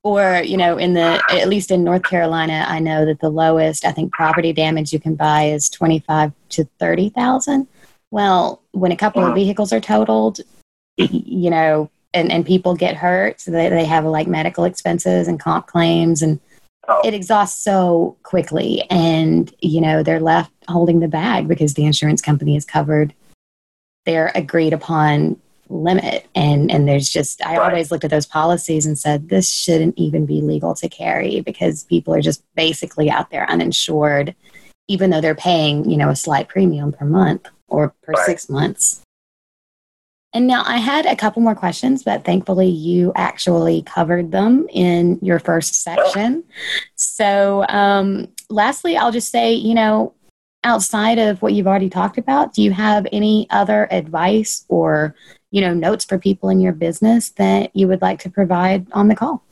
Or, 0.04 0.42
you 0.42 0.56
know, 0.56 0.78
in 0.78 0.94
the, 0.94 1.22
at 1.30 1.50
least 1.50 1.72
in 1.72 1.84
North 1.84 2.04
Carolina, 2.04 2.66
I 2.70 2.80
know 2.80 3.06
that 3.06 3.20
the 3.20 3.30
lowest, 3.30 3.84
I 3.84 3.92
think, 3.92 4.14
property 4.14 4.54
damage 4.54 4.94
you 4.94 5.00
can 5.02 5.16
buy 5.16 5.44
is 5.48 5.70
25 5.70 6.32
to 6.52 6.64
30,000. 6.80 7.68
Well, 8.12 8.62
when 8.72 8.94
a 8.94 8.98
couple 8.98 9.26
of 9.26 9.32
Mhm. 9.32 9.36
vehicles 9.36 9.74
are 9.74 9.82
totaled, 9.82 10.40
you 10.96 11.50
know, 11.50 11.90
and, 12.14 12.32
and 12.32 12.46
people 12.46 12.76
get 12.76 12.96
hurt, 12.96 13.40
so 13.40 13.52
they, 13.52 13.70
they 13.70 13.86
have 13.86 14.06
like 14.06 14.28
medical 14.28 14.66
expenses 14.66 15.28
and 15.28 15.40
comp 15.40 15.68
claims, 15.68 16.22
and 16.22 16.40
Oh. 16.88 17.00
it 17.06 17.14
exhausts 17.14 17.64
so 17.64 18.18
quickly. 18.24 18.84
And, 18.90 19.54
you 19.62 19.80
know, 19.82 20.02
they're 20.02 20.20
left 20.20 20.52
holding 20.68 21.00
the 21.00 21.08
bag 21.08 21.48
because 21.48 21.76
the 21.76 21.86
insurance 21.86 22.22
company 22.22 22.56
has 22.56 22.66
covered 22.66 23.14
their 24.08 24.32
agreed 24.34 24.74
upon 24.74 25.40
limit. 25.70 26.26
And, 26.34 26.72
and 26.72 26.88
there's 26.88 27.08
just, 27.08 27.46
I 27.46 27.58
Right. 27.58 27.70
always 27.70 27.92
looked 27.92 28.04
at 28.04 28.10
those 28.10 28.26
policies 28.26 28.88
and 28.88 28.98
said, 28.98 29.30
this 29.30 29.48
shouldn't 29.48 29.96
even 29.96 30.26
be 30.26 30.42
legal 30.42 30.74
to 30.76 30.90
carry 30.90 31.42
because 31.42 31.84
people 31.84 32.16
are 32.16 32.22
just 32.22 32.44
basically 32.56 33.12
out 33.12 33.30
there 33.30 33.48
uninsured, 33.50 34.34
even 34.88 35.12
though 35.12 35.22
they're 35.22 35.36
paying, 35.36 35.88
you 35.88 35.98
know, 35.98 36.10
a 36.10 36.16
slight 36.16 36.50
premium 36.50 36.92
per 36.92 37.06
month 37.06 37.48
or 37.68 37.94
per 38.02 38.14
Right. 38.14 38.26
six 38.26 38.50
months. 38.50 39.02
And 40.34 40.48
now 40.48 40.64
I 40.66 40.78
had 40.78 41.06
a 41.06 41.16
couple 41.16 41.42
more 41.42 41.56
questions, 41.56 42.04
but 42.04 42.24
thankfully 42.24 42.68
you 42.68 43.12
actually 43.16 43.82
covered 43.82 44.32
them 44.32 44.68
in 44.70 45.20
your 45.22 45.40
first 45.40 45.84
section. 45.84 46.44
So, 46.96 47.66
um, 47.68 48.28
lastly, 48.50 48.96
I'll 48.96 49.12
just 49.12 49.30
say, 49.30 49.54
you 49.54 49.74
know, 49.74 50.14
outside 50.64 51.20
of 51.20 51.42
what 51.42 51.54
you've 51.54 51.68
already 51.68 51.90
talked 51.90 52.18
about, 52.18 52.54
do 52.54 52.62
you 52.62 52.72
have 52.72 53.06
any 53.12 53.48
other 53.50 53.90
advice 53.92 54.66
or, 54.70 55.16
you 55.50 55.60
know, 55.60 55.74
notes 55.74 56.06
for 56.06 56.18
people 56.18 56.48
in 56.48 56.62
your 56.62 56.74
business 56.74 57.32
that 57.32 57.76
you 57.76 57.90
would 57.90 58.02
like 58.02 58.20
to 58.20 58.30
provide 58.30 58.88
on 58.94 59.10
the 59.10 59.16
call? 59.16 59.44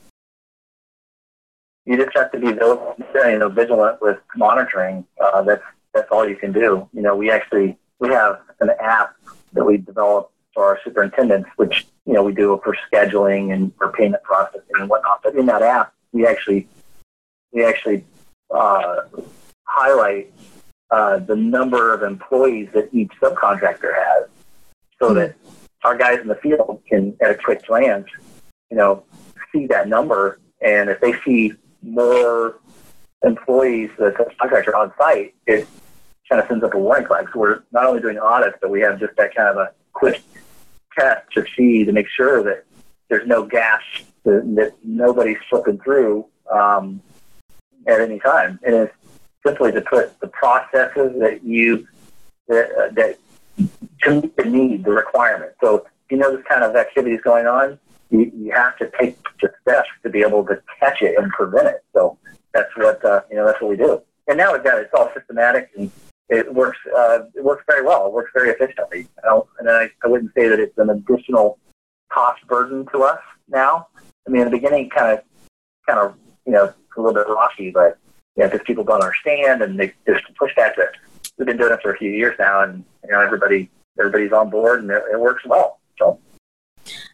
you 1.90 1.98
just 1.98 2.16
have 2.16 2.32
to 2.32 2.40
be 2.40 2.50
you 2.50 3.40
know, 3.40 3.50
vigilant 3.50 4.00
with 4.00 4.20
monitoring. 4.36 5.04
Uh, 5.20 5.42
that's 5.42 5.64
that's 5.92 6.08
all 6.12 6.28
you 6.30 6.36
can 6.36 6.52
do. 6.52 6.88
You 6.94 7.02
know, 7.02 7.16
we 7.16 7.32
actually 7.32 7.80
we 7.98 8.10
have 8.10 8.42
an 8.60 8.70
app 8.80 9.16
that 9.54 9.66
we 9.66 9.78
developed 9.78 10.32
for 10.54 10.66
our 10.66 10.80
superintendents, 10.84 11.50
which 11.56 11.88
you 12.06 12.14
know 12.14 12.24
we 12.24 12.34
do 12.34 12.60
for 12.64 12.76
scheduling 12.92 13.54
and 13.54 13.72
for 13.78 13.92
payment 13.92 14.24
processing 14.24 14.62
and 14.80 14.90
whatnot. 14.90 15.22
But 15.24 15.36
in 15.36 15.46
that 15.48 15.62
app, 15.62 15.94
we 16.12 16.26
actually 16.26 16.68
we 17.52 17.66
actually 17.66 18.06
uh, 18.52 19.02
highlight 19.64 20.34
uh, 20.92 21.20
the 21.20 21.36
number 21.36 21.94
of 21.94 22.04
employees 22.04 22.70
that 22.74 22.90
each 22.94 23.12
subcontractor 23.22 23.94
has, 23.94 24.30
so 25.00 25.14
that 25.14 25.36
our 25.84 25.96
guys 25.96 26.20
in 26.20 26.28
the 26.28 26.36
field 26.36 26.82
can, 26.88 27.16
at 27.22 27.32
a 27.32 27.36
quick 27.36 27.66
glance, 27.66 28.08
you 28.70 28.78
know, 28.78 29.04
see 29.52 29.68
that 29.68 29.88
number. 29.88 30.40
And 30.62 30.90
if 30.90 31.00
they 31.00 31.14
see 31.22 31.54
more 31.82 32.60
employees 33.24 33.90
that 33.98 34.18
the 34.18 34.30
contractor 34.40 34.76
on 34.76 34.92
site, 34.98 35.36
it 35.48 35.68
kind 36.30 36.42
of 36.42 36.48
sends 36.48 36.64
up 36.64 36.74
a 36.74 36.78
warning 36.78 37.08
flag. 37.08 37.30
So 37.34 37.40
we're 37.40 37.64
not 37.72 37.86
only 37.86 38.02
doing 38.02 38.20
audits, 38.20 38.58
but 38.62 38.70
we 38.70 38.82
have 38.82 39.00
just 39.00 39.16
that 39.16 39.34
kind 39.34 39.50
of 39.50 39.58
a 39.58 39.72
quick 39.94 40.22
test 40.98 41.32
to 41.34 41.46
see 41.58 41.86
to 41.86 41.92
make 41.92 42.08
sure 42.08 42.44
that 42.44 42.66
there's 43.10 43.28
no 43.28 43.44
gaps 43.44 43.86
that, 44.24 44.44
that 44.56 44.74
nobody's 44.84 45.38
slipping 45.50 45.80
through 45.80 46.26
um, 46.52 47.02
at 47.88 48.02
any 48.02 48.20
time. 48.20 48.60
And 48.64 48.76
it's 48.76 48.94
simply 49.46 49.72
to 49.72 49.82
put 49.82 50.20
the 50.20 50.28
processes 50.28 51.20
that 51.20 51.44
you 51.44 51.88
that, 52.48 52.72
uh, 52.72 52.94
that 52.94 53.18
to 54.04 54.22
meet 54.22 54.36
the 54.38 54.46
need, 54.46 54.84
the 54.84 54.92
requirement. 54.92 55.52
So 55.62 55.78
if 55.78 55.84
you 56.10 56.18
know 56.18 56.36
this 56.36 56.46
kind 56.48 56.64
of 56.64 56.76
activity 56.76 57.16
is 57.16 57.22
going 57.22 57.46
on, 57.46 57.80
you, 58.10 58.32
you 58.36 58.52
have 58.52 58.78
to 58.78 58.92
take 59.00 59.18
the 59.42 59.52
steps 59.62 59.90
to 60.04 60.10
be 60.10 60.22
able 60.22 60.46
to 60.46 60.62
catch 60.80 61.02
it 61.02 61.18
and 61.18 61.32
prevent 61.32 61.68
it. 61.68 61.84
So 61.94 62.18
that's 62.54 62.76
what 62.76 63.04
uh, 63.06 63.22
you 63.30 63.38
know. 63.38 63.46
That's 63.46 63.62
what 63.62 63.70
we 63.70 63.78
do. 63.78 64.02
And 64.28 64.38
now 64.38 64.54
we've 64.54 64.64
got 64.64 64.80
it's 64.80 64.94
all 64.94 65.12
systematic 65.14 65.70
and 65.78 65.92
it 66.30 66.54
works. 66.54 66.78
Uh, 66.96 67.20
it 67.36 67.44
works 67.44 67.64
very 67.68 67.86
well. 67.86 68.08
It 68.08 68.14
works 68.14 68.32
very 68.34 68.50
efficiently. 68.50 69.08
Know? 69.24 69.48
And 69.60 69.70
I, 69.70 69.90
I 70.04 70.08
wouldn't 70.08 70.34
say 70.36 70.48
that 70.48 70.60
it's 70.60 70.78
an 70.78 70.90
additional 70.90 71.60
cost 72.12 72.46
burden 72.48 72.86
to 72.94 73.04
us 73.04 73.20
now. 73.48 73.88
I 74.28 74.32
mean, 74.32 74.44
in 74.44 74.52
the 74.52 74.58
beginning, 74.58 74.90
kind 74.90 75.18
of, 75.18 75.24
kind 75.88 76.00
of, 76.00 76.16
you 76.46 76.54
know, 76.54 76.74
a 76.98 77.02
little 77.02 77.14
bit 77.14 77.28
rocky, 77.28 77.72
but 77.72 77.98
you 78.36 78.44
know, 78.44 78.50
because 78.50 78.66
people 78.66 78.84
don't 78.84 79.02
understand 79.02 79.62
and 79.62 79.80
they 79.80 79.94
just 80.08 80.24
push 80.36 80.54
back. 80.56 80.76
But 80.76 80.96
we've 81.38 81.48
been 81.48 81.58
doing 81.58 81.74
it 81.74 81.82
for 81.82 81.94
a 81.94 81.98
few 81.98 82.12
years 82.12 82.36
now, 82.38 82.62
and 82.62 82.84
you 83.04 83.12
know, 83.12 83.22
everybody, 83.22 83.70
everybody's 84.00 84.32
on 84.32 84.50
board, 84.50 84.82
and 84.82 84.92
it, 84.92 85.04
it 85.12 85.20
works 85.20 85.46
well. 85.46 85.80
So. 85.98 86.20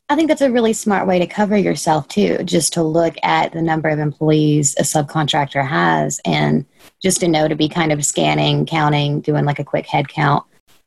I 0.08 0.16
think 0.16 0.28
that's 0.28 0.42
a 0.42 0.52
really 0.52 0.74
smart 0.74 1.08
way 1.08 1.18
to 1.18 1.26
cover 1.26 1.58
yourself 1.58 2.08
too, 2.08 2.38
just 2.44 2.74
to 2.74 2.84
look 2.84 3.16
at 3.24 3.54
the 3.54 3.62
number 3.62 3.90
of 3.90 3.98
employees 3.98 4.76
a 4.78 4.84
subcontractor 4.84 5.66
has 5.68 6.20
and 6.26 6.64
just 7.02 7.22
to 7.22 7.28
know 7.28 7.48
to 7.48 7.56
be 7.56 7.68
kind 7.68 7.92
of 7.92 8.06
scanning, 8.06 8.68
counting, 8.68 9.22
doing 9.22 9.46
like 9.46 9.58
a 9.58 9.64
quick 9.64 9.88
head 9.88 10.08
count. 10.08 10.44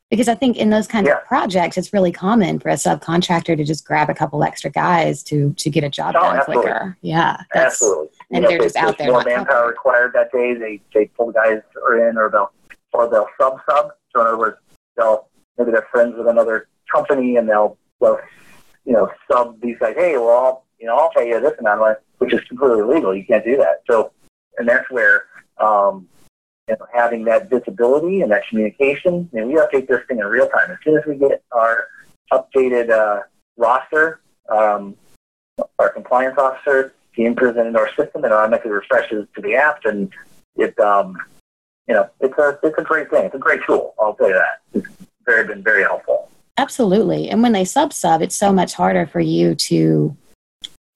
Because 0.09 0.29
I 0.29 0.35
think 0.35 0.55
in 0.57 0.69
those 0.69 0.87
kinds 0.87 1.07
Yeah. 1.07 1.17
of 1.17 1.25
projects, 1.25 1.77
it's 1.77 1.91
really 1.91 2.13
common 2.13 2.59
for 2.59 2.69
a 2.69 2.73
subcontractor 2.75 3.57
to 3.57 3.63
just 3.65 3.85
grab 3.85 4.09
a 4.09 4.13
couple 4.13 4.41
extra 4.43 4.71
guys 4.71 5.21
to 5.23 5.53
to 5.55 5.69
get 5.69 5.83
a 5.83 5.89
job 5.89 6.15
Oh, 6.17 6.21
done 6.21 6.37
absolutely. 6.37 6.63
quicker. 6.71 6.97
Yeah, 7.01 7.37
that's, 7.53 7.75
Absolutely. 7.75 8.07
and 8.31 8.43
You 8.43 8.49
they're 8.49 8.59
just 8.59 8.75
out 8.77 8.97
there 8.97 9.11
More 9.11 9.23
manpower 9.23 9.67
required 9.67 10.13
that 10.13 10.31
day. 10.31 10.53
They 10.55 10.81
they 10.93 11.05
pull 11.07 11.27
the 11.27 11.33
guys 11.33 11.61
in, 11.99 12.17
or 12.17 12.29
they'll 12.31 12.51
or 12.93 13.07
they'll 13.09 13.27
sub 13.39 13.59
sub. 13.69 13.91
So 14.15 14.21
in 14.21 14.27
other 14.27 14.37
words, 14.37 14.57
they'll 14.97 15.27
maybe 15.57 15.71
they're 15.71 15.87
friends 15.91 16.15
with 16.17 16.27
another 16.27 16.69
company, 16.91 17.35
and 17.35 17.47
they'll 17.47 17.77
they'll 18.01 18.17
you 18.89 18.95
know 18.95 19.07
sub 19.31 19.61
these 19.61 19.77
guys. 19.79 19.93
Hey, 19.95 20.17
well, 20.17 20.29
I'll, 20.29 20.65
you 20.79 20.87
know, 20.87 20.97
I'll 20.97 21.11
pay 21.11 21.29
you 21.29 21.39
this 21.39 21.53
amount 21.59 21.75
of 21.75 21.79
money, 21.81 21.95
which 22.17 22.33
is 22.33 22.41
completely 22.47 22.79
illegal. 22.79 23.15
You 23.15 23.23
can't 23.23 23.45
do 23.45 23.55
that. 23.57 23.83
So, 23.87 24.11
and 24.57 24.67
that's 24.67 24.89
where 24.89 25.25
um, 25.59 26.07
you 26.67 26.75
know 26.75 26.87
having 26.91 27.23
that 27.25 27.51
visibility 27.51 28.21
and 28.21 28.31
that 28.31 28.47
communication. 28.49 29.29
And 29.31 29.47
we 29.47 29.53
update 29.53 29.87
this 29.87 30.01
thing 30.07 30.17
in 30.17 30.25
real 30.25 30.49
time. 30.49 30.71
As 30.71 30.77
soon 30.83 30.97
as 30.97 31.05
we 31.05 31.17
get 31.17 31.43
our 31.51 31.85
updated 32.33 32.89
uh, 32.89 33.21
roster, 33.57 34.21
um, 34.49 34.95
our 35.77 35.89
compliance 35.89 36.39
officer 36.39 36.95
he 37.13 37.25
it 37.25 37.41
into 37.41 37.77
our 37.77 37.89
system 37.95 38.23
and 38.23 38.31
automatically 38.31 38.71
refreshes 38.71 39.27
to 39.35 39.41
the 39.41 39.53
app 39.53 39.83
and 39.83 40.09
it 40.55 40.79
um 40.79 41.17
you 41.85 41.93
know 41.93 42.09
it's 42.21 42.37
a 42.37 42.57
it's 42.63 42.77
a 42.77 42.83
great 42.83 43.09
thing 43.09 43.25
it's 43.25 43.35
a 43.35 43.39
great 43.39 43.59
tool 43.67 43.93
i'll 43.99 44.13
tell 44.13 44.29
you 44.29 44.35
that 44.35 44.61
it's 44.73 44.87
very 45.25 45.45
been 45.45 45.61
very 45.61 45.83
helpful 45.83 46.31
Absolutely. 46.59 47.29
And 47.29 47.41
when 47.41 47.53
they 47.53 47.63
sub 47.65 47.93
sub, 47.93 48.21
it's 48.21 48.35
so 48.35 48.51
much 48.51 48.73
harder 48.73 49.07
for 49.07 49.21
you 49.21 49.55
to 49.55 50.15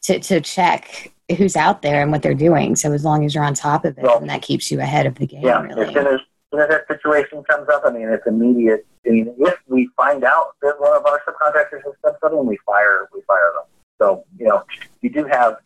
to 0.04 0.20
to 0.20 0.42
check 0.42 1.14
who's 1.38 1.56
out 1.56 1.82
there 1.82 2.02
and 2.02 2.12
what 2.12 2.22
they're 2.22 2.34
doing. 2.34 2.76
So 2.76 2.92
as 2.92 3.06
long 3.06 3.24
as 3.26 3.34
you're 3.34 3.46
on 3.46 3.54
top 3.54 3.86
of 3.86 3.98
it, 3.98 4.04
Well, 4.04 4.20
and 4.20 4.30
that 4.30 4.42
keeps 4.42 4.70
you 4.70 4.80
ahead 4.82 5.06
of 5.06 5.16
the 5.16 5.26
game, 5.26 5.42
yeah 5.44 5.62
really. 5.62 5.86
as 5.86 5.94
soon 5.94 6.08
as, 6.08 6.14
as 6.16 6.20
soon 6.52 6.60
as 6.60 6.68
that 6.70 6.88
situation 6.88 7.44
comes 7.50 7.70
up 7.70 7.84
i 7.86 7.92
mean 7.92 8.10
it's 8.10 8.28
immediate 8.28 8.86
I 9.06 9.10
mean, 9.10 9.34
if 9.40 9.56
we 9.68 9.90
find 9.98 10.24
out 10.24 10.56
that 10.62 10.76
one 10.80 10.96
of 10.96 11.06
our 11.06 11.22
subcontractors 11.28 11.84
has 11.84 11.94
done 12.04 12.14
something 12.22 12.46
we 12.46 12.58
fire 12.66 13.08
we 13.14 13.22
fire 13.22 13.52
them 13.56 13.66
so 14.02 14.26
you 14.38 14.46
know 14.48 14.64
you 15.02 15.10
do 15.10 15.24
have 15.26 15.58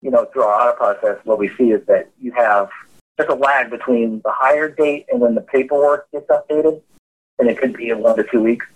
you 0.00 0.10
know 0.10 0.24
through 0.32 0.42
our 0.44 0.60
audit 0.62 0.76
process 0.76 1.18
what 1.24 1.38
we 1.38 1.48
see 1.56 1.70
is 1.70 1.84
that 1.86 2.08
you 2.20 2.32
have 2.32 2.70
there's 3.16 3.30
a 3.30 3.34
lag 3.34 3.70
between 3.70 4.20
the 4.24 4.32
hire 4.32 4.68
date 4.70 5.06
and 5.10 5.20
when 5.20 5.34
the 5.34 5.40
paperwork 5.42 6.10
gets 6.12 6.26
updated 6.28 6.80
and 7.38 7.48
it 7.48 7.58
could 7.58 7.74
be 7.76 7.90
in 7.90 8.00
one 8.00 8.16
to 8.16 8.24
two 8.24 8.42
weeks 8.42 8.66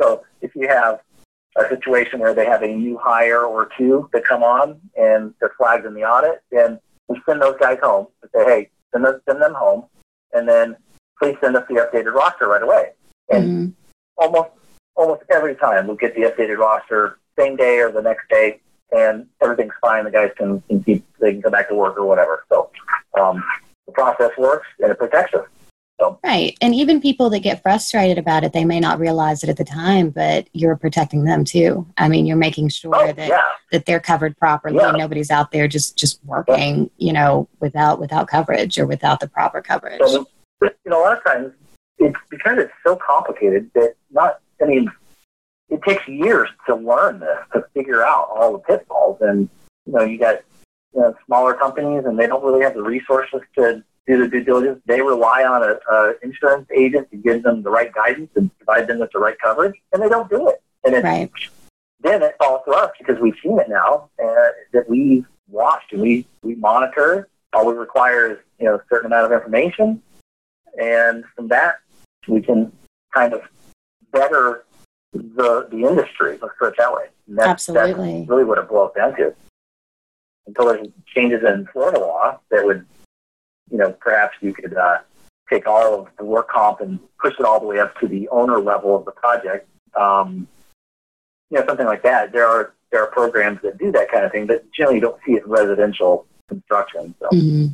So 0.00 0.24
if 0.40 0.54
you 0.54 0.68
have 0.68 1.00
a 1.56 1.68
situation 1.68 2.18
where 2.18 2.34
they 2.34 2.46
have 2.46 2.62
a 2.62 2.68
new 2.68 2.98
hire 2.98 3.44
or 3.44 3.68
two 3.78 4.08
that 4.12 4.24
come 4.24 4.42
on 4.42 4.80
and 4.96 5.34
they're 5.40 5.54
flagged 5.56 5.86
in 5.86 5.94
the 5.94 6.04
audit, 6.04 6.42
then 6.50 6.80
we 7.08 7.20
send 7.26 7.40
those 7.40 7.56
guys 7.60 7.78
home 7.82 8.08
and 8.22 8.30
say, 8.34 8.44
hey, 8.44 8.70
send, 8.92 9.04
those, 9.04 9.20
send 9.28 9.40
them 9.40 9.54
home. 9.54 9.84
and 10.32 10.48
then 10.48 10.76
please 11.18 11.36
send 11.40 11.56
us 11.56 11.64
the 11.68 11.74
updated 11.74 12.12
roster 12.12 12.48
right 12.48 12.62
away. 12.62 12.90
And 13.30 13.44
mm-hmm. 13.44 13.70
almost 14.16 14.50
almost 14.96 15.22
every 15.30 15.56
time 15.56 15.86
we'll 15.86 15.96
get 15.96 16.14
the 16.14 16.22
updated 16.22 16.58
roster 16.58 17.18
same 17.38 17.56
day 17.56 17.80
or 17.80 17.90
the 17.90 18.02
next 18.02 18.28
day, 18.28 18.60
and 18.96 19.26
everything's 19.42 19.74
fine. 19.80 20.04
The 20.04 20.10
guys 20.10 20.30
can, 20.36 20.60
can 20.62 20.82
keep 20.82 21.04
they 21.20 21.32
can 21.32 21.40
go 21.40 21.50
back 21.50 21.68
to 21.68 21.74
work 21.74 21.96
or 21.96 22.04
whatever. 22.04 22.44
So 22.48 22.70
um, 23.18 23.42
the 23.86 23.92
process 23.92 24.30
works 24.38 24.66
and 24.80 24.90
it 24.90 24.98
protects 24.98 25.34
us. 25.34 25.46
So. 26.00 26.18
Right. 26.24 26.56
And 26.60 26.74
even 26.74 27.00
people 27.00 27.30
that 27.30 27.40
get 27.40 27.62
frustrated 27.62 28.18
about 28.18 28.42
it, 28.42 28.52
they 28.52 28.64
may 28.64 28.80
not 28.80 28.98
realize 28.98 29.44
it 29.44 29.48
at 29.48 29.56
the 29.56 29.64
time, 29.64 30.10
but 30.10 30.48
you're 30.52 30.76
protecting 30.76 31.24
them 31.24 31.44
too. 31.44 31.86
I 31.98 32.08
mean, 32.08 32.26
you're 32.26 32.36
making 32.36 32.70
sure 32.70 32.94
oh, 32.94 33.12
that 33.12 33.28
yeah. 33.28 33.42
that 33.70 33.86
they're 33.86 34.00
covered 34.00 34.36
properly. 34.36 34.78
Yeah. 34.78 34.90
Nobody's 34.90 35.30
out 35.30 35.52
there 35.52 35.68
just 35.68 35.96
just 35.96 36.18
working, 36.24 36.90
you 36.98 37.12
know, 37.12 37.48
without 37.60 38.00
without 38.00 38.26
coverage 38.26 38.76
or 38.78 38.86
without 38.86 39.20
the 39.20 39.28
proper 39.28 39.62
coverage. 39.62 40.00
So, 40.04 40.26
you 40.62 40.70
know, 40.86 41.00
a 41.00 41.04
lot 41.04 41.16
of 41.18 41.24
times 41.24 41.52
it's 41.98 42.18
because 42.28 42.58
it's 42.58 42.72
so 42.84 42.96
complicated 42.96 43.70
that 43.74 43.94
not 44.10 44.40
I 44.60 44.66
mean, 44.66 44.90
it 45.68 45.80
takes 45.82 46.06
years 46.08 46.48
to 46.66 46.74
learn 46.74 47.20
this, 47.20 47.38
to 47.52 47.64
figure 47.72 48.04
out 48.04 48.28
all 48.34 48.52
the 48.52 48.58
pitfalls 48.58 49.18
and 49.20 49.48
you 49.86 49.92
know, 49.92 50.02
you 50.02 50.18
got 50.18 50.40
you 50.92 51.02
know, 51.02 51.14
smaller 51.26 51.54
companies 51.54 52.04
and 52.04 52.18
they 52.18 52.26
don't 52.26 52.42
really 52.42 52.62
have 52.62 52.74
the 52.74 52.82
resources 52.82 53.42
to 53.56 53.84
do 54.06 54.18
the 54.18 54.28
due 54.28 54.44
diligence. 54.44 54.80
They 54.86 55.00
rely 55.00 55.44
on 55.44 55.62
a, 55.62 55.78
a 55.92 56.14
insurance 56.22 56.68
agent 56.74 57.10
to 57.10 57.16
give 57.16 57.42
them 57.42 57.62
the 57.62 57.70
right 57.70 57.92
guidance 57.92 58.30
and 58.36 58.50
provide 58.58 58.86
them 58.86 58.98
with 58.98 59.10
the 59.12 59.18
right 59.18 59.36
coverage, 59.42 59.74
and 59.92 60.02
they 60.02 60.08
don't 60.08 60.28
do 60.28 60.48
it. 60.48 60.62
And 60.84 60.94
it, 60.94 61.04
right. 61.04 61.30
then 62.00 62.22
it 62.22 62.36
falls 62.38 62.62
to 62.66 62.72
us 62.72 62.90
because 62.98 63.20
we've 63.20 63.36
seen 63.42 63.58
it 63.58 63.68
now 63.68 64.10
uh, 64.22 64.48
that 64.72 64.88
we 64.88 65.24
watched 65.48 65.92
and 65.92 66.02
we, 66.02 66.26
we 66.42 66.54
monitor. 66.56 67.28
All 67.52 67.66
we 67.66 67.74
require 67.74 68.32
is 68.32 68.38
you 68.58 68.66
know 68.66 68.74
a 68.74 68.82
certain 68.90 69.06
amount 69.06 69.26
of 69.26 69.32
information, 69.32 70.02
and 70.80 71.24
from 71.34 71.48
that 71.48 71.76
we 72.28 72.40
can 72.40 72.72
kind 73.14 73.32
of 73.32 73.42
better 74.12 74.64
the 75.12 75.68
the 75.70 75.86
industry. 75.86 76.38
Let's 76.42 76.54
put 76.58 76.68
it 76.68 76.74
that 76.78 76.92
way. 76.92 77.04
That's, 77.28 77.48
Absolutely. 77.48 78.18
That's 78.18 78.28
really 78.28 78.44
what 78.44 78.58
it 78.58 78.68
boils 78.68 78.92
down 78.96 79.16
to. 79.16 79.34
Until 80.46 80.66
there's 80.66 80.88
changes 81.06 81.42
in 81.42 81.66
Florida 81.72 82.00
law 82.00 82.38
that 82.50 82.64
would 82.64 82.84
you 83.70 83.78
know, 83.78 83.92
perhaps 83.92 84.36
you 84.40 84.52
could 84.52 84.76
uh, 84.76 84.98
take 85.50 85.66
all 85.66 86.00
of 86.00 86.08
the 86.18 86.24
work 86.24 86.48
comp 86.48 86.80
and 86.80 86.98
push 87.20 87.34
it 87.38 87.44
all 87.44 87.60
the 87.60 87.66
way 87.66 87.78
up 87.78 87.98
to 88.00 88.08
the 88.08 88.28
owner 88.28 88.58
level 88.58 88.96
of 88.96 89.04
the 89.04 89.12
project. 89.12 89.68
Um, 89.98 90.46
you 91.50 91.58
know, 91.58 91.66
something 91.66 91.86
like 91.86 92.02
that. 92.02 92.32
There 92.32 92.46
are 92.46 92.74
there 92.90 93.02
are 93.02 93.10
programs 93.10 93.60
that 93.62 93.78
do 93.78 93.90
that 93.92 94.10
kind 94.10 94.24
of 94.24 94.32
thing, 94.32 94.46
but 94.46 94.64
generally 94.72 94.96
you 94.96 95.00
don't 95.00 95.20
see 95.26 95.32
it 95.32 95.44
in 95.44 95.50
residential 95.50 96.26
construction. 96.48 97.14
So. 97.20 97.28
Mm-hmm. 97.28 97.66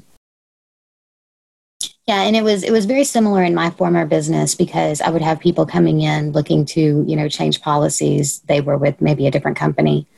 Yeah, 2.07 2.23
and 2.23 2.35
it 2.35 2.43
was 2.43 2.65
it 2.65 2.73
was 2.73 2.87
very 2.87 3.05
similar 3.05 3.43
in 3.45 3.55
my 3.55 3.71
former 3.71 4.05
business 4.05 4.55
because 4.55 5.01
I 5.01 5.11
would 5.11 5.23
have 5.23 5.39
people 5.39 5.65
coming 5.65 6.01
in 6.01 6.33
looking 6.33 6.65
to 6.67 7.05
you 7.07 7.15
know 7.15 7.29
change 7.29 7.61
policies. 7.61 8.41
They 8.41 8.61
were 8.61 8.77
with 8.77 9.01
maybe 9.01 9.27
a 9.27 9.31
different 9.31 9.57
company, 9.57 10.09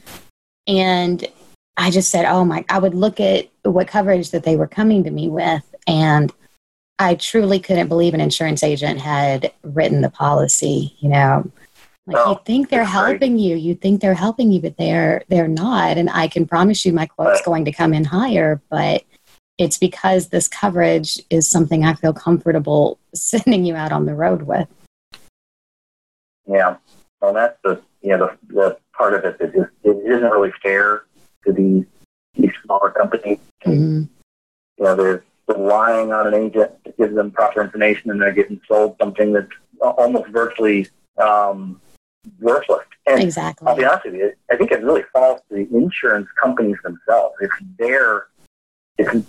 and 0.66 1.26
I 1.76 1.90
just 1.90 2.10
said, 2.10 2.24
oh 2.26 2.44
my, 2.44 2.64
I 2.68 2.78
would 2.78 2.94
look 2.94 3.20
at 3.20 3.48
what 3.62 3.88
coverage 3.88 4.30
that 4.30 4.44
they 4.44 4.56
were 4.56 4.66
coming 4.66 5.04
to 5.04 5.10
me 5.10 5.28
with. 5.28 5.62
And 5.86 6.32
I 6.98 7.14
truly 7.14 7.58
couldn't 7.58 7.88
believe 7.88 8.14
an 8.14 8.20
insurance 8.20 8.62
agent 8.62 9.00
had 9.00 9.52
written 9.62 10.02
the 10.02 10.10
policy, 10.10 10.96
you 11.00 11.08
know. 11.08 11.50
Like 12.06 12.26
you 12.26 12.38
think 12.44 12.68
they're 12.68 12.84
helping 12.84 13.38
you, 13.38 13.56
you 13.56 13.76
think 13.76 14.00
they're 14.00 14.14
helping 14.14 14.50
you, 14.50 14.60
but 14.60 14.76
they're 14.76 15.22
they're 15.28 15.48
not. 15.48 15.96
And 15.98 16.10
I 16.10 16.26
can 16.26 16.46
promise 16.46 16.84
you 16.84 16.92
my 16.92 17.06
quote's 17.06 17.42
going 17.42 17.64
to 17.66 17.72
come 17.72 17.94
in 17.94 18.04
higher, 18.04 18.60
but 18.70 19.04
it's 19.56 19.78
because 19.78 20.28
this 20.28 20.48
coverage 20.48 21.20
is 21.30 21.48
something 21.48 21.84
I 21.84 21.94
feel 21.94 22.12
comfortable 22.12 22.98
sending 23.14 23.64
you 23.64 23.76
out 23.76 23.92
on 23.92 24.06
the 24.06 24.14
road 24.14 24.42
with. 24.42 24.68
Yeah. 26.46 26.76
Well 27.20 27.32
that's 27.32 27.56
the 27.62 27.80
you 28.00 28.16
know 28.16 28.30
the, 28.48 28.54
the 28.54 28.78
part 28.92 29.14
of 29.14 29.24
it 29.24 29.38
that 29.38 29.54
just 29.54 29.70
it 29.84 29.96
isn't 30.04 30.30
really 30.30 30.52
fair 30.60 31.04
to 31.44 31.52
these, 31.52 31.84
these 32.34 32.52
smaller 32.64 32.90
companies. 32.90 33.38
Mm-hmm. 33.64 34.04
You 34.78 34.84
know, 34.84 34.96
they're 34.96 35.24
relying 35.48 36.12
on 36.12 36.26
an 36.26 36.34
agent 36.34 36.72
to 36.84 36.92
give 36.92 37.14
them 37.14 37.30
proper 37.30 37.62
information, 37.62 38.10
and 38.10 38.20
they're 38.20 38.32
getting 38.32 38.60
sold 38.66 38.96
something 39.00 39.32
that's 39.32 39.48
almost 39.80 40.28
virtually 40.30 40.88
um, 41.18 41.80
worthless. 42.40 42.86
And 43.06 43.20
exactly. 43.20 43.66
I'll 43.66 43.76
be 43.76 43.84
honest 43.84 44.04
with 44.04 44.14
you, 44.14 44.32
I 44.50 44.56
think 44.56 44.70
it 44.70 44.82
really 44.82 45.02
falls 45.12 45.40
to 45.48 45.56
the 45.56 45.76
insurance 45.76 46.28
companies 46.40 46.76
themselves. 46.84 47.34
It's 47.40 47.54
their 47.78 48.28
it's, 48.98 49.26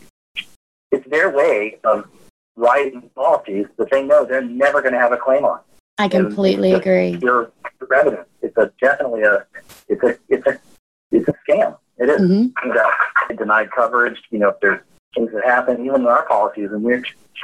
it's 0.91 1.09
their 1.09 1.31
way 1.31 1.79
of 1.83 2.07
writing 2.55 3.09
policies 3.15 3.65
that 3.77 3.89
they 3.89 4.03
know 4.03 4.25
they're 4.25 4.43
never 4.43 4.81
going 4.81 4.93
to 4.93 4.99
have 4.99 5.11
a 5.11 5.17
claim 5.17 5.43
on. 5.43 5.59
I 5.97 6.07
completely 6.07 6.73
agree. 6.73 7.17
Pure 7.17 7.51
revenue. 7.89 8.23
It's 8.41 8.57
a 8.57 8.71
definitely 8.81 9.23
a 9.23 9.45
it's 9.87 10.03
a 10.03 10.17
it's 10.29 10.47
a 10.47 10.59
it's 11.11 11.27
a 11.27 11.33
scam. 11.47 11.77
It 11.97 12.09
is. 12.09 12.21
Mm-hmm. 12.21 12.69
Know, 12.69 13.35
denied 13.37 13.69
coverage. 13.71 14.21
You 14.31 14.39
know, 14.39 14.49
if 14.49 14.59
there's 14.61 14.81
things 15.15 15.31
that 15.33 15.45
happen, 15.45 15.85
even 15.85 16.01
in 16.01 16.07
our 16.07 16.25
policies, 16.25 16.69
and 16.71 16.83
we're 16.83 17.03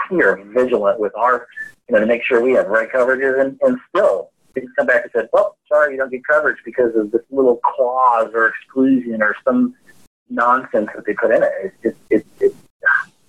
we 0.09 0.23
are 0.23 0.37
vigilant 0.37 0.99
with 0.99 1.15
our, 1.15 1.47
you 1.87 1.95
know, 1.95 1.99
to 1.99 2.05
make 2.05 2.23
sure 2.23 2.41
we 2.41 2.53
have 2.53 2.67
right 2.67 2.91
coverages, 2.91 3.39
and, 3.41 3.59
and 3.61 3.77
still 3.89 4.31
they 4.53 4.61
just 4.61 4.75
come 4.75 4.87
back 4.87 5.03
and 5.03 5.11
said, 5.13 5.29
well, 5.33 5.57
sorry, 5.67 5.93
you 5.93 5.97
don't 5.97 6.11
get 6.11 6.25
coverage 6.25 6.57
because 6.65 6.95
of 6.95 7.11
this 7.11 7.21
little 7.29 7.57
clause 7.57 8.31
or 8.33 8.47
exclusion 8.47 9.21
or 9.21 9.35
some 9.43 9.75
nonsense 10.29 10.89
that 10.95 11.05
they 11.05 11.13
put 11.13 11.31
in 11.31 11.43
it. 11.43 11.51
It's 11.63 11.75
just, 11.83 11.97
it's, 12.09 12.27
it's 12.39 12.55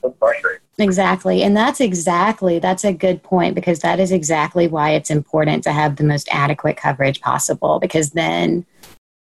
so 0.00 0.14
frustrating. 0.18 0.60
Exactly. 0.78 1.42
And 1.42 1.54
that's 1.54 1.80
exactly, 1.80 2.58
that's 2.58 2.84
a 2.84 2.92
good 2.92 3.22
point 3.22 3.54
because 3.54 3.80
that 3.80 4.00
is 4.00 4.12
exactly 4.12 4.66
why 4.66 4.90
it's 4.90 5.10
important 5.10 5.62
to 5.64 5.72
have 5.72 5.96
the 5.96 6.04
most 6.04 6.28
adequate 6.30 6.76
coverage 6.76 7.20
possible 7.20 7.78
because 7.78 8.10
then 8.10 8.64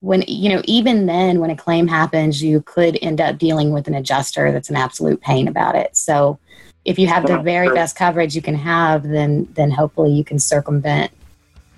when 0.01 0.23
you 0.27 0.49
know 0.49 0.61
even 0.65 1.05
then 1.05 1.39
when 1.39 1.49
a 1.49 1.55
claim 1.55 1.87
happens 1.87 2.43
you 2.43 2.61
could 2.61 2.97
end 3.01 3.21
up 3.21 3.37
dealing 3.37 3.71
with 3.71 3.87
an 3.87 3.93
adjuster 3.93 4.51
that's 4.51 4.69
an 4.69 4.75
absolute 4.75 5.21
pain 5.21 5.47
about 5.47 5.75
it. 5.75 5.95
So 5.95 6.39
if 6.83 6.97
you 6.97 7.07
have 7.07 7.27
the 7.27 7.39
very 7.39 7.69
best 7.69 7.95
coverage 7.95 8.35
you 8.35 8.41
can 8.41 8.55
have 8.55 9.03
then 9.03 9.47
then 9.53 9.71
hopefully 9.71 10.11
you 10.11 10.23
can 10.23 10.39
circumvent 10.39 11.11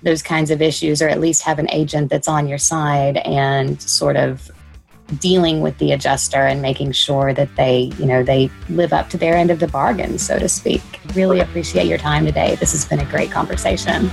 those 0.02 0.22
kinds 0.22 0.50
of 0.50 0.60
issues 0.60 1.00
or 1.00 1.08
at 1.08 1.20
least 1.20 1.42
have 1.42 1.58
an 1.58 1.70
agent 1.70 2.10
that's 2.10 2.28
on 2.28 2.48
your 2.48 2.58
side 2.58 3.18
and 3.18 3.80
sort 3.80 4.16
of 4.16 4.50
dealing 5.20 5.60
with 5.60 5.76
the 5.76 5.92
adjuster 5.92 6.38
and 6.38 6.62
making 6.62 6.92
sure 6.92 7.34
that 7.34 7.54
they 7.56 7.92
you 7.98 8.06
know 8.06 8.22
they 8.22 8.50
live 8.70 8.94
up 8.94 9.10
to 9.10 9.18
their 9.18 9.34
end 9.34 9.50
of 9.50 9.60
the 9.60 9.68
bargain 9.68 10.18
so 10.18 10.38
to 10.38 10.48
speak. 10.48 10.82
Really 11.14 11.40
appreciate 11.40 11.86
your 11.86 11.98
time 11.98 12.24
today. 12.24 12.54
This 12.54 12.72
has 12.72 12.86
been 12.86 13.00
a 13.00 13.10
great 13.10 13.30
conversation 13.30 14.10